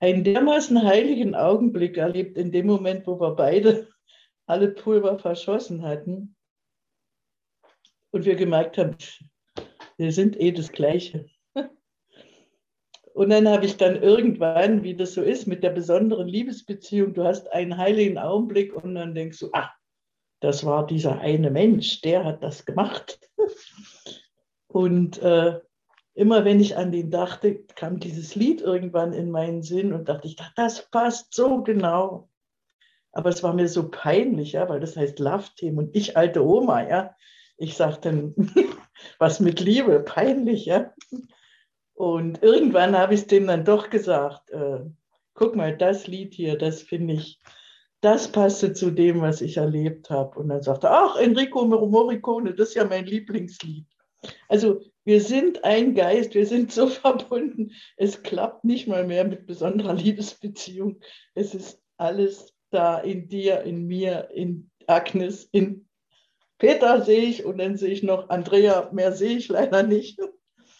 [0.00, 3.88] einen dermaßen heiligen Augenblick erlebt in dem Moment, wo wir beide
[4.46, 6.36] alle Pulver verschossen hatten
[8.10, 8.96] und wir gemerkt haben,
[9.96, 11.28] wir sind eh das Gleiche.
[13.18, 17.24] Und dann habe ich dann irgendwann, wie das so ist, mit der besonderen Liebesbeziehung, du
[17.24, 19.74] hast einen heiligen Augenblick und dann denkst du, ach,
[20.40, 23.18] das war dieser eine Mensch, der hat das gemacht.
[24.68, 25.58] Und äh,
[26.18, 30.26] immer wenn ich an den dachte, kam dieses Lied irgendwann in meinen Sinn und dachte
[30.26, 32.28] ich, das passt so genau.
[33.12, 36.88] Aber es war mir so peinlich, ja, weil das heißt Love-Team und ich alte Oma,
[36.88, 37.14] ja.
[37.56, 38.34] Ich sagte,
[39.20, 40.92] was mit Liebe, peinlich, ja.
[41.94, 44.80] Und irgendwann habe ich es dem dann doch gesagt, äh,
[45.34, 47.38] guck mal, das Lied hier, das finde ich,
[48.00, 50.36] das passte zu dem, was ich erlebt habe.
[50.40, 53.86] Und dann sagte er, ach, Enrico Morricone, das ist ja mein Lieblingslied.
[54.48, 57.72] Also wir sind ein Geist, wir sind so verbunden.
[57.96, 61.00] Es klappt nicht mal mehr mit besonderer Liebesbeziehung.
[61.34, 65.88] Es ist alles da in dir, in mir, in Agnes, in
[66.58, 70.20] Peter sehe ich und dann sehe ich noch Andrea, mehr sehe ich leider nicht.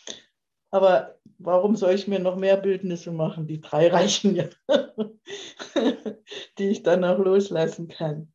[0.71, 3.47] Aber warum soll ich mir noch mehr Bildnisse machen?
[3.47, 4.45] Die drei reichen ja,
[6.59, 8.31] die ich dann auch loslassen kann.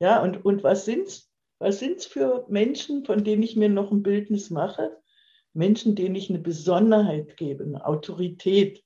[0.00, 1.30] Ja, und, und was sind es?
[1.58, 5.00] Was sind es für Menschen, von denen ich mir noch ein Bildnis mache?
[5.52, 8.84] Menschen, denen ich eine Besonderheit gebe, eine Autorität.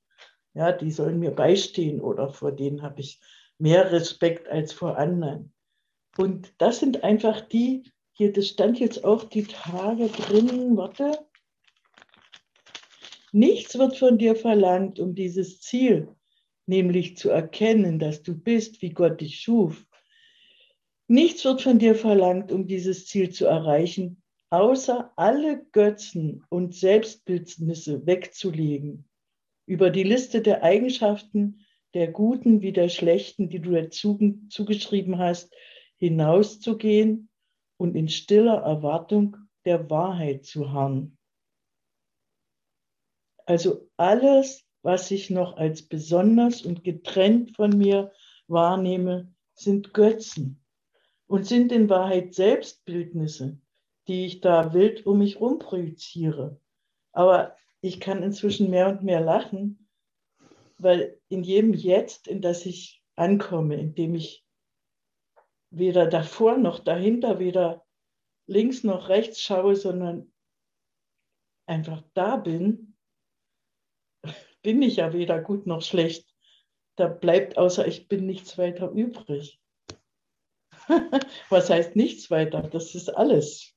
[0.53, 3.19] Ja, die sollen mir beistehen oder vor denen habe ich
[3.57, 5.53] mehr Respekt als vor anderen.
[6.17, 11.19] Und das sind einfach die, hier, das stand jetzt auch die Tage drin, warte.
[13.33, 16.07] Nichts wird von dir verlangt, um dieses Ziel,
[16.65, 19.85] nämlich zu erkennen, dass du bist, wie Gott dich schuf,
[21.07, 28.05] Nichts wird von dir verlangt, um dieses Ziel zu erreichen, außer alle Götzen und Selbstbildnisse
[28.05, 29.07] wegzulegen.
[29.65, 35.53] Über die Liste der Eigenschaften der guten wie der schlechten, die du dir zugeschrieben hast,
[35.97, 37.29] hinauszugehen
[37.77, 41.17] und in stiller Erwartung der Wahrheit zu harren.
[43.45, 48.11] Also alles, was ich noch als besonders und getrennt von mir
[48.47, 50.63] wahrnehme, sind Götzen
[51.27, 53.59] und sind in Wahrheit Selbstbildnisse,
[54.07, 56.59] die ich da wild um mich rum projiziere.
[57.11, 59.87] Aber ich kann inzwischen mehr und mehr lachen,
[60.77, 64.45] weil in jedem Jetzt, in das ich ankomme, in dem ich
[65.69, 67.85] weder davor noch dahinter, weder
[68.47, 70.31] links noch rechts schaue, sondern
[71.65, 72.95] einfach da bin,
[74.61, 76.33] bin ich ja weder gut noch schlecht.
[76.97, 79.59] Da bleibt außer ich bin nichts weiter übrig.
[81.49, 82.61] Was heißt nichts weiter?
[82.61, 83.74] Das ist alles.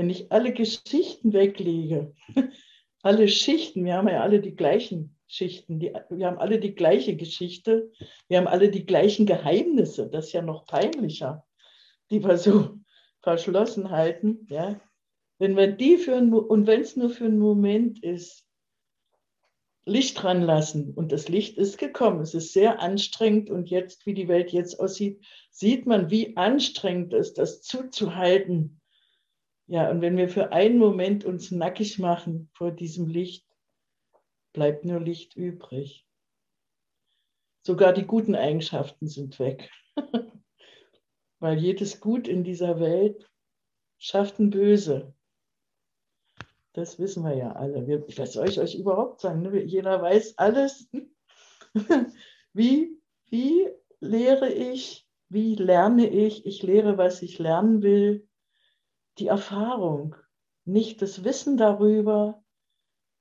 [0.00, 2.14] Wenn ich alle Geschichten weglege,
[3.02, 7.16] alle Schichten, wir haben ja alle die gleichen Schichten, die, wir haben alle die gleiche
[7.16, 7.92] Geschichte,
[8.26, 11.44] wir haben alle die gleichen Geheimnisse, das ist ja noch peinlicher,
[12.10, 12.78] die wir so
[13.20, 14.46] verschlossen halten.
[14.48, 14.80] Ja?
[15.38, 18.46] Wenn wir die für einen, und wenn es nur für einen Moment ist,
[19.84, 20.94] Licht dran lassen.
[20.94, 22.22] Und das Licht ist gekommen.
[22.22, 23.50] Es ist sehr anstrengend.
[23.50, 28.79] Und jetzt, wie die Welt jetzt aussieht, sieht man, wie anstrengend es ist, das zuzuhalten.
[29.70, 33.46] Ja, und wenn wir für einen Moment uns nackig machen vor diesem Licht,
[34.52, 36.04] bleibt nur Licht übrig.
[37.62, 39.70] Sogar die guten Eigenschaften sind weg.
[41.38, 43.30] Weil jedes Gut in dieser Welt
[43.96, 45.14] schafft ein Böse.
[46.72, 47.86] Das wissen wir ja alle.
[48.16, 49.42] Was soll ich euch überhaupt sagen?
[49.42, 49.62] Ne?
[49.62, 50.90] Jeder weiß alles.
[52.52, 53.68] wie, wie
[54.00, 56.44] lehre ich, wie lerne ich?
[56.44, 58.26] Ich lehre, was ich lernen will.
[59.20, 60.16] Die Erfahrung,
[60.64, 62.42] nicht das Wissen darüber,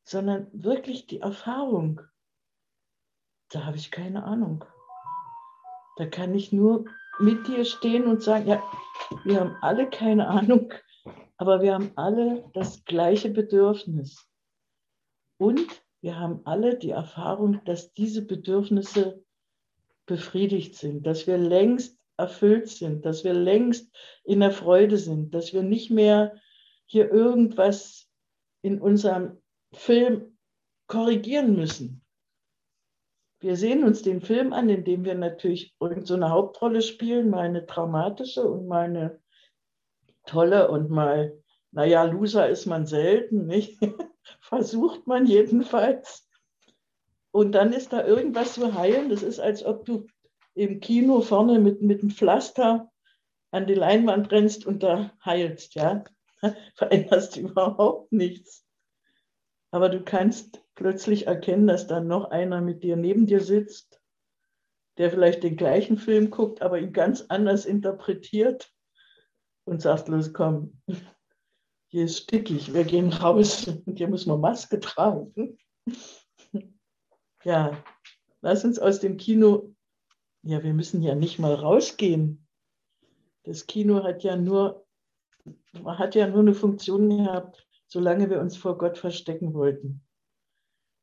[0.05, 2.01] sondern wirklich die Erfahrung.
[3.49, 4.63] Da habe ich keine Ahnung.
[5.97, 6.85] Da kann ich nur
[7.19, 8.63] mit dir stehen und sagen, ja,
[9.25, 10.73] wir haben alle keine Ahnung,
[11.35, 14.25] aber wir haben alle das gleiche Bedürfnis.
[15.37, 19.25] Und wir haben alle die Erfahrung, dass diese Bedürfnisse
[20.05, 25.53] befriedigt sind, dass wir längst erfüllt sind, dass wir längst in der Freude sind, dass
[25.53, 26.35] wir nicht mehr
[26.85, 28.09] hier irgendwas
[28.61, 29.41] in unserem
[29.73, 30.37] Film
[30.87, 32.03] korrigieren müssen.
[33.39, 37.45] Wir sehen uns den Film an, in dem wir natürlich irgendeine so Hauptrolle spielen, mal
[37.45, 39.21] eine traumatische und mal eine
[40.25, 41.41] tolle und mal,
[41.71, 43.79] naja, Loser ist man selten, nicht?
[44.41, 46.27] Versucht man jedenfalls.
[47.31, 49.09] Und dann ist da irgendwas zu heilen.
[49.09, 50.07] Das ist, als ob du
[50.59, 52.91] im Kino vorne mit, mit einem Pflaster
[53.51, 56.03] an die Leinwand rennst und da heilst, ja.
[56.75, 58.65] Veränderst überhaupt nichts.
[59.71, 64.01] Aber du kannst plötzlich erkennen, dass dann noch einer mit dir neben dir sitzt,
[64.97, 68.69] der vielleicht den gleichen Film guckt, aber ihn ganz anders interpretiert
[69.65, 70.81] und sagt, los komm,
[71.87, 75.57] hier ist stickig, wir gehen raus und hier muss man Maske tragen.
[77.45, 77.81] Ja,
[78.41, 79.73] lass uns aus dem Kino,
[80.43, 82.47] ja, wir müssen ja nicht mal rausgehen.
[83.43, 84.85] Das Kino hat ja nur,
[85.83, 90.05] hat ja nur eine Funktion gehabt, solange wir uns vor Gott verstecken wollten.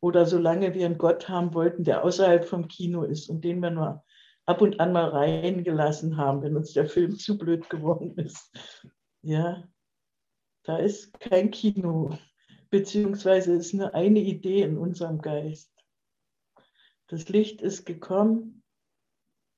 [0.01, 3.71] Oder solange wir einen Gott haben wollten, der außerhalb vom Kino ist und den wir
[3.71, 4.05] nur
[4.47, 8.53] ab und an mal reingelassen haben, wenn uns der Film zu blöd geworden ist.
[9.23, 9.65] Ja,
[10.63, 12.17] da ist kein Kino,
[12.71, 15.73] beziehungsweise ist nur eine Idee in unserem Geist.
[17.09, 18.63] Das Licht ist gekommen,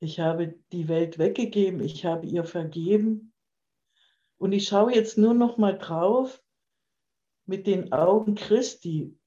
[0.00, 3.32] ich habe die Welt weggegeben, ich habe ihr vergeben
[4.38, 6.42] und ich schaue jetzt nur noch mal drauf
[7.46, 9.18] mit den Augen Christi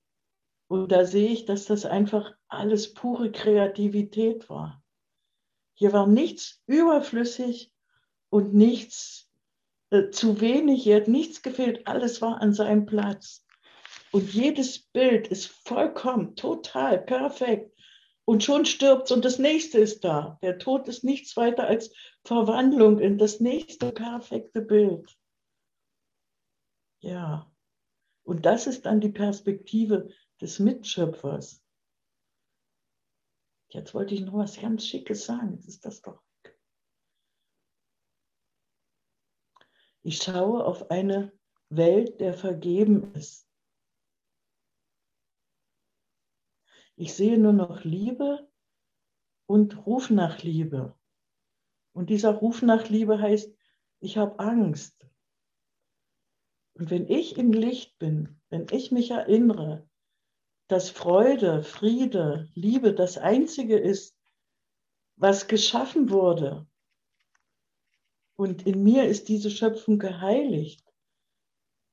[0.72, 4.82] und da sehe ich, dass das einfach alles pure Kreativität war.
[5.74, 7.74] Hier war nichts überflüssig
[8.30, 9.30] und nichts
[9.90, 10.84] äh, zu wenig.
[10.84, 11.88] Hier hat nichts gefehlt.
[11.88, 13.46] Alles war an seinem Platz.
[14.12, 17.76] Und jedes Bild ist vollkommen, total, perfekt.
[18.26, 20.38] Und schon stirbt es und das nächste ist da.
[20.42, 21.94] Der Tod ist nichts weiter als
[22.24, 25.18] Verwandlung in das nächste perfekte Bild.
[27.00, 27.52] Ja.
[28.24, 30.10] Und das ist dann die Perspektive
[30.40, 31.64] des Mitschöpfers.
[33.70, 35.54] Jetzt wollte ich noch was ganz Schickes sagen.
[35.54, 36.22] Jetzt ist das doch.
[40.04, 41.32] Ich schaue auf eine
[41.70, 43.48] Welt, der vergeben ist.
[46.96, 48.48] Ich sehe nur noch Liebe
[49.46, 50.98] und Ruf nach Liebe.
[51.94, 53.54] Und dieser Ruf nach Liebe heißt,
[54.00, 55.06] ich habe Angst.
[56.74, 59.88] Und wenn ich im Licht bin, wenn ich mich erinnere,
[60.68, 64.18] dass Freude, Friede, Liebe das Einzige ist,
[65.18, 66.66] was geschaffen wurde.
[68.36, 70.92] Und in mir ist diese Schöpfung geheiligt.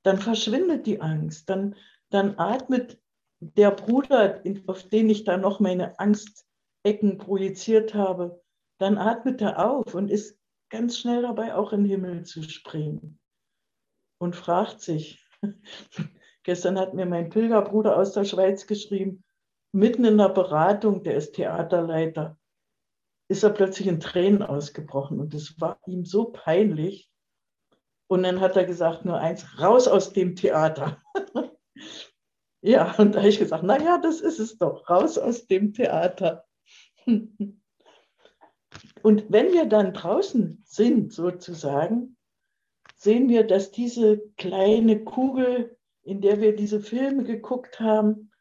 [0.02, 1.50] Dann verschwindet die Angst.
[1.50, 1.74] Dann,
[2.08, 2.98] dann atmet
[3.40, 8.42] der Bruder, auf den ich da noch meine Angstecken projiziert habe,
[8.78, 10.38] dann atmet er auf und ist
[10.70, 13.18] ganz schnell dabei, auch in den Himmel zu springen.
[14.20, 15.24] Und fragt sich,
[16.42, 19.24] gestern hat mir mein Pilgerbruder aus der Schweiz geschrieben,
[19.72, 22.38] mitten in der Beratung, der ist Theaterleiter,
[23.30, 27.10] ist er plötzlich in Tränen ausgebrochen und es war ihm so peinlich.
[28.10, 31.00] Und dann hat er gesagt, nur eins, raus aus dem Theater.
[32.60, 36.44] ja, und da habe ich gesagt, naja, das ist es doch, raus aus dem Theater.
[37.06, 37.56] und
[39.02, 42.16] wenn wir dann draußen sind, sozusagen,
[42.96, 48.32] sehen wir, dass diese kleine Kugel, in der wir diese Filme geguckt haben,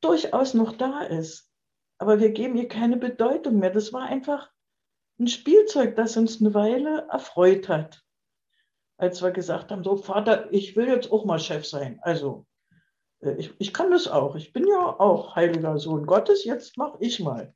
[0.00, 1.50] durchaus noch da ist.
[1.98, 3.70] Aber wir geben ihr keine Bedeutung mehr.
[3.70, 4.50] Das war einfach
[5.18, 8.02] ein Spielzeug, das uns eine Weile erfreut hat.
[8.98, 11.98] Als wir gesagt haben, so Vater, ich will jetzt auch mal Chef sein.
[12.02, 12.46] Also
[13.20, 14.36] ich, ich kann das auch.
[14.36, 16.44] Ich bin ja auch heiliger Sohn Gottes.
[16.44, 17.54] Jetzt mach ich mal.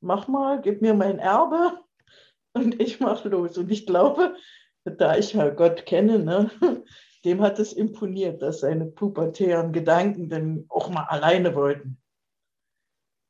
[0.00, 1.78] Mach mal, gib mir mein Erbe
[2.54, 3.58] und ich mach los.
[3.58, 4.36] Und ich glaube,
[4.84, 6.50] da ich ja Gott kenne, ne,
[7.24, 11.98] dem hat es imponiert, dass seine pubertären Gedanken dann auch mal alleine wollten.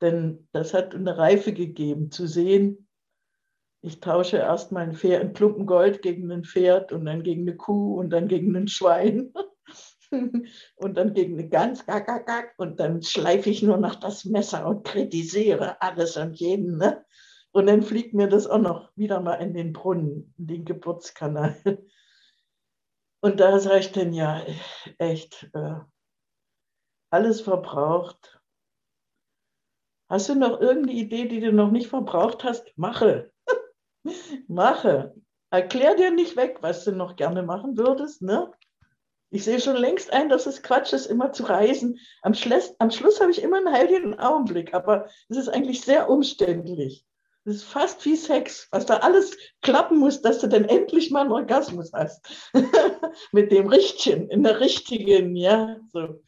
[0.01, 2.89] Denn das hat eine Reife gegeben, zu sehen,
[3.85, 7.43] ich tausche erst mal ein, Pferd, ein Klumpen Gold gegen ein Pferd und dann gegen
[7.43, 9.33] eine Kuh und dann gegen ein Schwein
[10.77, 11.85] und dann gegen eine Gans
[12.59, 16.77] und dann schleife ich nur noch das Messer und kritisiere alles und jeden.
[16.77, 17.05] Ne?
[17.53, 21.57] Und dann fliegt mir das auch noch wieder mal in den Brunnen, in den Geburtskanal.
[23.25, 24.45] Und da sage ich dann, ja,
[24.99, 25.77] echt, äh,
[27.11, 28.41] alles verbraucht.
[30.11, 32.77] Hast du noch irgendeine Idee, die du noch nicht verbraucht hast?
[32.77, 33.33] Mache.
[34.49, 35.15] Mache.
[35.51, 38.23] Erklär dir nicht weg, was du noch gerne machen würdest.
[38.23, 38.51] Ne?
[39.35, 41.99] Ich sehe schon längst ein, dass es Quatsch ist, immer zu reisen.
[42.21, 46.11] Am, Schluss, am Schluss habe ich immer einen heiligen Augenblick, aber es ist eigentlich sehr
[46.11, 47.07] umständlich.
[47.47, 51.23] Das ist fast wie Sex, was da alles klappen muss, dass du dann endlich mal
[51.23, 52.29] einen Orgasmus hast.
[53.33, 56.21] Mit dem Richtchen, in der richtigen, ja, so.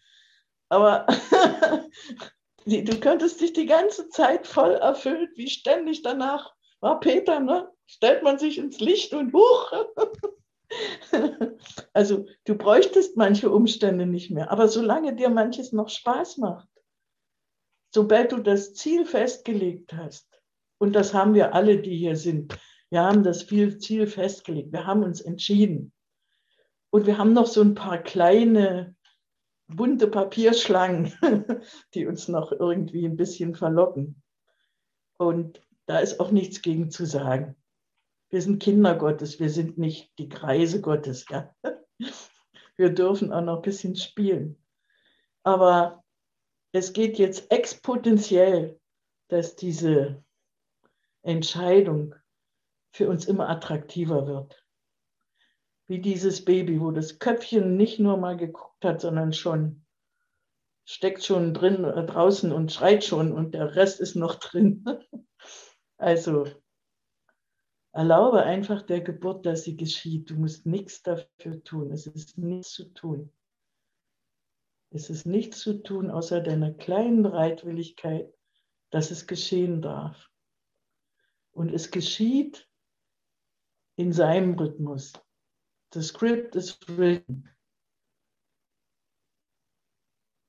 [0.71, 1.07] Aber
[2.65, 7.71] du könntest dich die ganze Zeit voll erfüllt, wie ständig danach war Peter, ne?
[7.87, 9.73] Stellt man sich ins Licht und huch.
[11.93, 16.69] also du bräuchtest manche Umstände nicht mehr, aber solange dir manches noch Spaß macht,
[17.93, 20.35] sobald du das Ziel festgelegt hast,
[20.79, 22.59] und das haben wir alle, die hier sind.
[22.91, 24.73] Wir haben das Ziel festgelegt.
[24.73, 25.93] Wir haben uns entschieden.
[26.91, 28.95] Und wir haben noch so ein paar kleine
[29.67, 31.13] bunte Papierschlangen,
[31.95, 34.23] die uns noch irgendwie ein bisschen verlocken.
[35.17, 37.57] Und da ist auch nichts gegen zu sagen.
[38.35, 41.25] Wir sind Kinder Gottes, wir sind nicht die Kreise Gottes.
[41.31, 41.55] Ja?
[42.77, 44.61] Wir dürfen auch noch ein bisschen spielen.
[45.45, 46.03] Aber
[46.73, 48.81] es geht jetzt exponentiell,
[49.29, 50.25] dass diese
[51.23, 52.17] Entscheidung
[52.91, 54.67] für uns immer attraktiver wird.
[55.87, 59.87] Wie dieses Baby, wo das Köpfchen nicht nur mal geguckt hat, sondern schon
[60.85, 64.85] steckt schon drin äh, draußen und schreit schon und der Rest ist noch drin.
[65.99, 66.49] also
[67.95, 70.29] erlaube einfach der Geburt, dass sie geschieht.
[70.29, 71.93] Du musst nichts dafür tun.
[71.93, 73.33] Es ist nichts zu tun.
[74.91, 78.33] Es ist nichts zu tun, außer deiner kleinen Bereitwilligkeit,
[78.91, 80.31] dass es geschehen darf.
[81.53, 82.69] Und es geschieht
[83.97, 85.13] in seinem Rhythmus.
[85.93, 87.49] The script is written.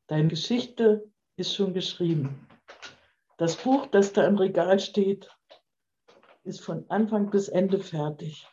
[0.07, 2.47] Deine Geschichte ist schon geschrieben.
[3.37, 5.34] Das Buch, das da im Regal steht,
[6.45, 8.47] ist von Anfang bis Ende fertig.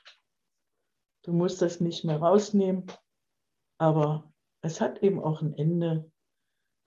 [1.22, 2.86] Du musst das nicht mehr rausnehmen,
[3.78, 4.32] aber
[4.62, 6.10] es hat eben auch ein Ende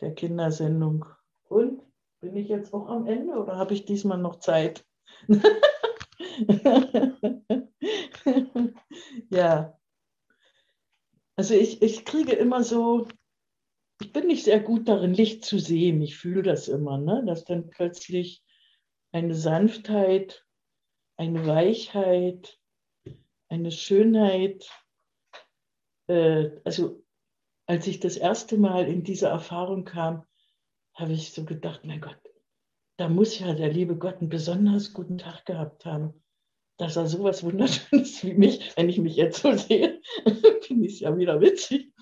[0.01, 1.05] der Kindersendung.
[1.47, 1.81] Und
[2.19, 4.85] bin ich jetzt auch am Ende oder habe ich diesmal noch Zeit?
[9.29, 9.77] ja.
[11.37, 13.07] Also ich, ich kriege immer so,
[14.01, 16.01] ich bin nicht sehr gut darin, Licht zu sehen.
[16.01, 17.23] Ich fühle das immer, ne?
[17.25, 18.43] dass dann plötzlich
[19.11, 20.44] eine Sanftheit,
[21.17, 22.59] eine Weichheit,
[23.49, 24.69] eine Schönheit,
[26.07, 27.03] äh, also
[27.67, 30.25] als ich das erste Mal in diese Erfahrung kam,
[30.93, 32.19] habe ich so gedacht, mein Gott,
[32.97, 36.23] da muss ja der liebe Gott einen besonders guten Tag gehabt haben,
[36.77, 40.01] dass er sowas Wunderschönes wie mich, wenn ich mich jetzt so sehe,
[40.61, 41.93] finde ich es ja wieder witzig,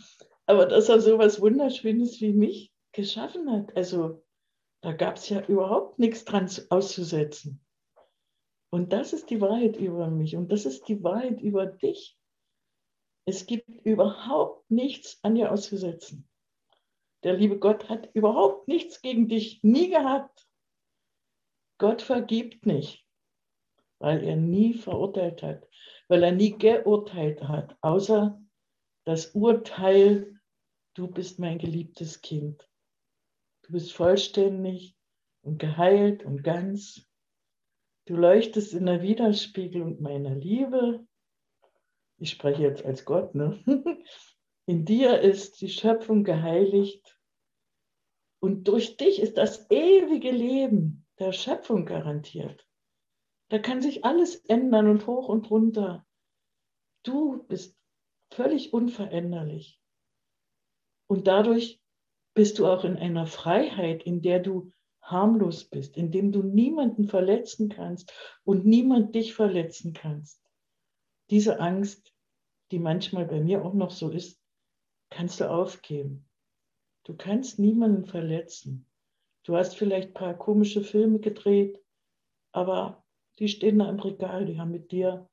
[0.45, 3.75] aber dass er sowas Wunderschönes wie mich geschaffen hat.
[3.75, 4.23] Also
[4.81, 7.63] da gab es ja überhaupt nichts dran auszusetzen.
[8.73, 12.17] Und das ist die Wahrheit über mich und das ist die Wahrheit über dich.
[13.23, 16.27] Es gibt überhaupt nichts an dir auszusetzen.
[17.21, 20.49] Der liebe Gott hat überhaupt nichts gegen dich nie gehabt.
[21.77, 23.07] Gott vergibt nicht,
[23.99, 25.69] weil er nie verurteilt hat,
[26.07, 28.41] weil er nie geurteilt hat, außer
[29.05, 30.41] das Urteil,
[30.95, 32.67] du bist mein geliebtes Kind.
[33.65, 34.97] Du bist vollständig
[35.43, 37.07] und geheilt und ganz.
[38.05, 41.07] Du leuchtest in der Widerspiegelung meiner Liebe.
[42.17, 43.63] Ich spreche jetzt als Gott, ne?
[44.65, 47.19] In dir ist die Schöpfung geheiligt
[48.39, 52.67] und durch dich ist das ewige Leben der Schöpfung garantiert.
[53.49, 56.05] Da kann sich alles ändern und hoch und runter.
[57.03, 57.77] Du bist
[58.31, 59.81] völlig unveränderlich.
[61.07, 61.81] Und dadurch
[62.33, 64.71] bist du auch in einer Freiheit, in der du
[65.03, 68.11] harmlos bist, in dem du niemanden verletzen kannst
[68.43, 70.41] und niemand dich verletzen kannst.
[71.29, 72.13] Diese Angst,
[72.71, 74.41] die manchmal bei mir auch noch so ist,
[75.09, 76.27] kannst du aufgeben.
[77.03, 78.87] Du kannst niemanden verletzen.
[79.43, 81.83] Du hast vielleicht ein paar komische Filme gedreht,
[82.53, 83.03] aber
[83.39, 85.29] die stehen da im Regal, die haben mit dir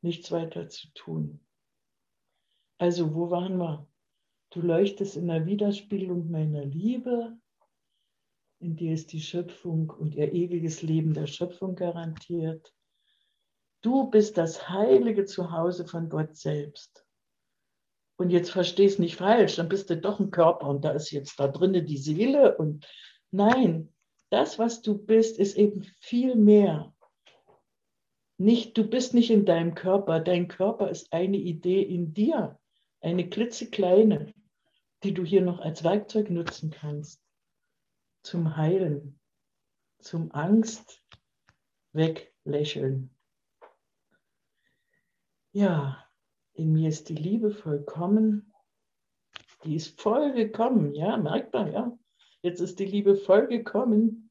[0.00, 1.40] nichts weiter zu tun.
[2.78, 3.88] Also, wo waren wir?
[4.50, 7.36] Du leuchtest in der Widerspiegelung meiner Liebe,
[8.58, 12.72] in dir ist die Schöpfung und ihr ewiges Leben der Schöpfung garantiert.
[13.82, 17.06] Du bist das heilige Zuhause von Gott selbst
[18.16, 21.38] und jetzt verstehst nicht falsch, dann bist du doch ein Körper und da ist jetzt
[21.38, 22.86] da drinnen die Seele und
[23.30, 23.92] nein,
[24.30, 26.92] das, was du bist, ist eben viel mehr.
[28.38, 32.58] Nicht, du bist nicht in deinem Körper, dein Körper ist eine Idee in dir,
[33.00, 34.34] eine klitzekleine,
[35.04, 37.25] die du hier noch als Werkzeug nutzen kannst
[38.26, 39.20] zum Heilen,
[40.00, 41.00] zum Angst
[41.92, 43.14] weglächeln.
[45.52, 46.04] Ja,
[46.52, 48.52] in mir ist die Liebe vollkommen.
[49.62, 51.96] Die ist vollgekommen, ja, merkt man, ja.
[52.42, 54.30] Jetzt ist die Liebe vollgekommen.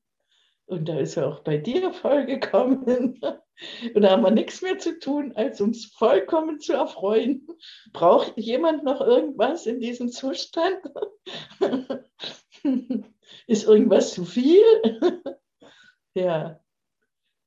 [0.66, 3.22] Und da ist ja auch bei dir vollgekommen.
[3.96, 7.48] Und da haben wir nichts mehr zu tun, als uns vollkommen zu erfreuen.
[7.94, 10.82] Braucht jemand noch irgendwas in diesem Zustand?
[13.48, 14.64] Ist irgendwas zu viel?
[16.18, 16.62] Ja,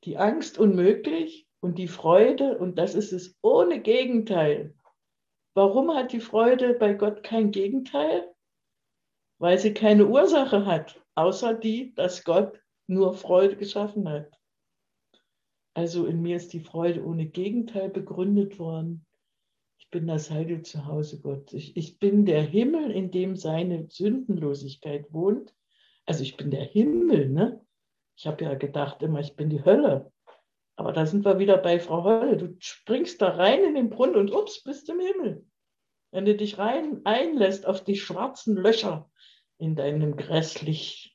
[0.04, 4.74] die Angst unmöglich und die Freude, und das ist es ohne Gegenteil.
[5.54, 8.30] Warum hat die Freude bei Gott kein Gegenteil?
[9.38, 14.38] Weil sie keine Ursache hat, außer die, dass Gott nur Freude geschaffen hat.
[15.74, 19.06] Also in mir ist die Freude ohne Gegenteil begründet worden.
[19.78, 21.54] Ich bin das heilige Zuhause Gottes.
[21.54, 25.54] Ich, ich bin der Himmel, in dem seine Sündenlosigkeit wohnt.
[26.08, 27.62] Also ich bin der Himmel, ne?
[28.16, 30.10] Ich habe ja gedacht immer, ich bin die Hölle.
[30.74, 32.38] Aber da sind wir wieder bei Frau Hölle.
[32.38, 35.44] Du springst da rein in den Brunnen und ups, bist im Himmel.
[36.10, 39.10] Wenn du dich rein einlässt auf die schwarzen Löcher
[39.58, 41.14] in deinem grässlich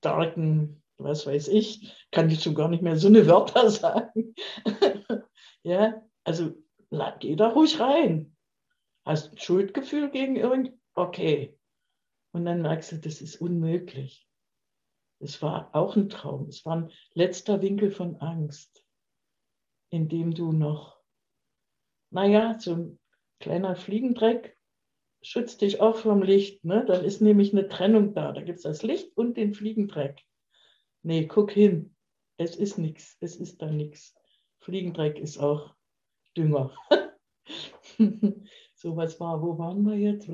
[0.00, 4.34] darken, was weiß ich, kann ich schon gar nicht mehr so eine Wörter sagen.
[5.62, 6.54] ja, also
[7.20, 8.34] geh da ruhig rein.
[9.04, 11.56] Hast ein Schuldgefühl gegen irgend, okay.
[12.34, 14.28] Und dann merkst du, das ist unmöglich.
[15.20, 16.48] Es war auch ein Traum.
[16.48, 18.84] Es war ein letzter Winkel von Angst
[19.94, 20.98] in dem du noch,
[22.10, 22.98] naja, so ein
[23.38, 24.58] kleiner Fliegendreck
[25.22, 26.64] schützt dich auch vom Licht.
[26.64, 26.84] Ne?
[26.84, 28.32] Dann ist nämlich eine Trennung da.
[28.32, 30.20] Da gibt es das Licht und den Fliegendreck.
[31.02, 31.94] Nee, guck hin.
[32.38, 33.16] Es ist nichts.
[33.20, 34.16] Es ist da nichts.
[34.58, 35.72] Fliegendreck ist auch
[36.36, 36.76] Dünger.
[38.74, 40.28] so was war, wo waren wir jetzt?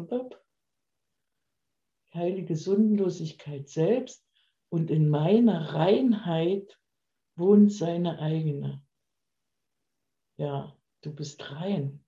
[2.13, 4.27] Heilige Sündenlosigkeit selbst
[4.69, 6.79] und in meiner Reinheit
[7.37, 8.83] wohnt seine eigene.
[10.37, 12.05] Ja, du bist rein.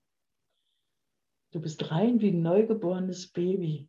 [1.53, 3.89] Du bist rein wie ein neugeborenes Baby.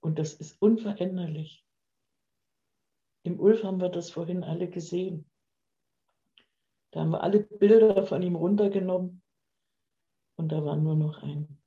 [0.00, 1.64] Und das ist unveränderlich.
[3.22, 5.28] Im Ulf haben wir das vorhin alle gesehen.
[6.92, 9.22] Da haben wir alle Bilder von ihm runtergenommen
[10.36, 11.58] und da war nur noch ein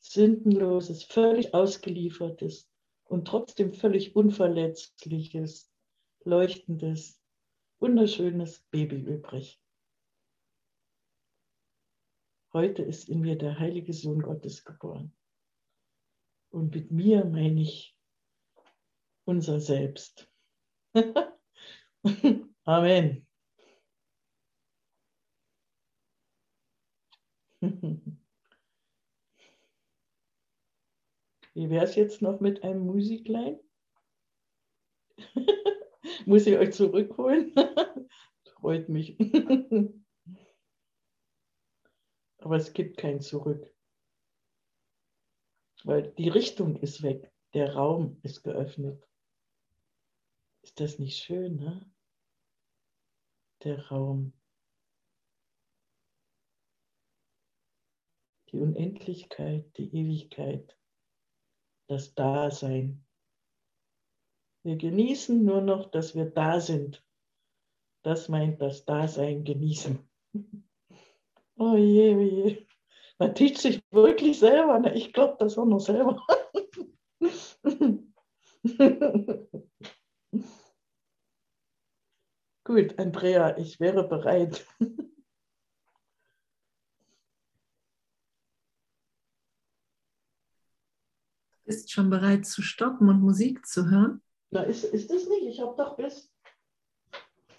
[0.00, 2.68] sündenloses, völlig ausgeliefertes
[3.04, 5.70] und trotzdem völlig unverletzliches,
[6.24, 7.20] leuchtendes,
[7.78, 9.60] wunderschönes Baby übrig.
[12.52, 15.14] Heute ist in mir der heilige Sohn Gottes geboren.
[16.50, 17.96] Und mit mir meine ich
[19.24, 20.28] unser Selbst.
[22.64, 23.26] Amen.
[31.54, 33.58] Wie wäre es jetzt noch mit einem Musiklein?
[36.26, 37.52] Muss ich euch zurückholen?
[38.60, 39.18] Freut mich.
[42.38, 43.74] aber es gibt kein Zurück.
[45.84, 49.06] weil die Richtung ist weg, der Raum ist geöffnet.
[50.62, 51.90] Ist das nicht schön, ne?
[53.64, 54.34] Der Raum.
[58.50, 60.76] Die Unendlichkeit, die Ewigkeit,
[61.90, 63.04] das Dasein.
[64.62, 67.04] Wir genießen nur noch, dass wir da sind.
[68.02, 69.98] Das meint das Dasein genießen.
[71.62, 72.66] Oh je, oh je.
[73.18, 74.78] Man tut sich wirklich selber.
[74.78, 74.94] Ne?
[74.94, 76.26] Ich glaube das auch noch selber.
[82.64, 84.66] Gut, Andrea, ich wäre bereit.
[91.70, 94.20] Bist schon bereit zu stoppen und Musik zu hören?
[94.50, 95.44] Na, ist, ist das nicht?
[95.44, 96.28] Ich habe doch bis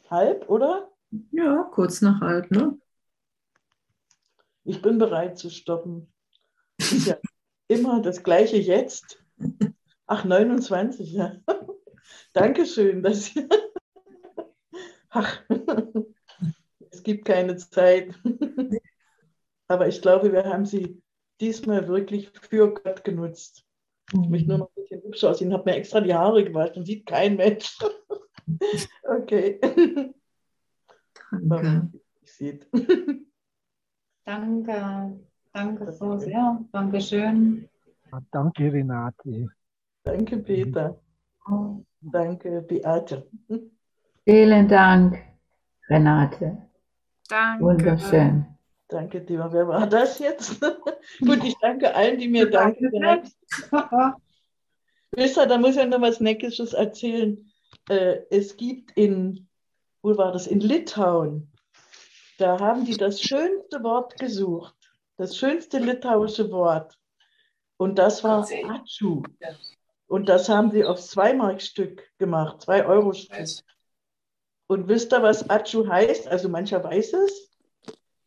[0.09, 0.91] halb, oder?
[1.31, 2.77] Ja, kurz nach halb, ne?
[4.65, 6.11] Ich bin bereit zu stoppen.
[6.77, 7.15] Ist ja
[7.69, 9.23] immer das gleiche jetzt.
[10.07, 11.37] Ach, 29, ja.
[12.33, 13.31] Dankeschön, dass
[15.09, 15.41] Ach,
[16.89, 18.13] es gibt keine Zeit.
[19.69, 21.01] Aber ich glaube, wir haben sie
[21.39, 23.65] diesmal wirklich für Gott genutzt.
[24.13, 27.05] Ich möchte nur noch ein bisschen hübsch aussehen, habe mir extra die Haare gewaschen, sieht
[27.05, 27.77] kein Mensch.
[29.03, 29.59] okay.
[31.31, 31.91] Danke.
[32.23, 32.67] Sieht.
[34.25, 35.19] Danke,
[35.53, 36.59] danke so sehr.
[36.71, 37.69] Dankeschön.
[38.31, 39.49] Danke, Renate.
[40.03, 40.99] Danke, Peter.
[42.01, 43.27] Danke, Beate.
[44.25, 45.19] Vielen Dank,
[45.89, 46.69] Renate.
[47.29, 47.63] Danke.
[47.63, 48.50] Wunderschön.
[48.91, 49.51] Danke, Dima.
[49.53, 50.59] Wer war das jetzt?
[51.19, 52.91] Gut, ich danke allen, die mir danken.
[55.11, 57.49] Wisst ihr, da muss ich noch was Neckisches erzählen.
[57.87, 59.47] Äh, es gibt in,
[60.01, 60.45] wo war das?
[60.45, 61.49] In Litauen.
[62.37, 64.75] Da haben die das schönste Wort gesucht.
[65.15, 66.97] Das schönste litauische Wort.
[67.77, 69.23] Und das war Achu.
[70.07, 73.47] Und das haben sie aufs Zweimarkstück gemacht, zwei Euro Stück.
[74.67, 76.27] Und wisst ihr, was Achu heißt?
[76.27, 77.50] Also mancher weiß es.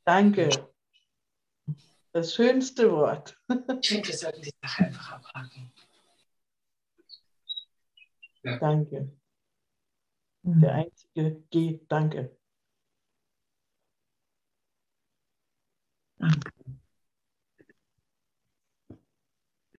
[0.04, 0.50] Danke.
[2.12, 3.36] Das schönste Wort.
[3.80, 5.72] Ich finde, wir sollten die Sache einfach abhaken.
[8.42, 8.58] Ja.
[8.58, 9.10] Danke.
[10.42, 12.36] Der einzige G, danke.
[16.18, 16.63] Danke.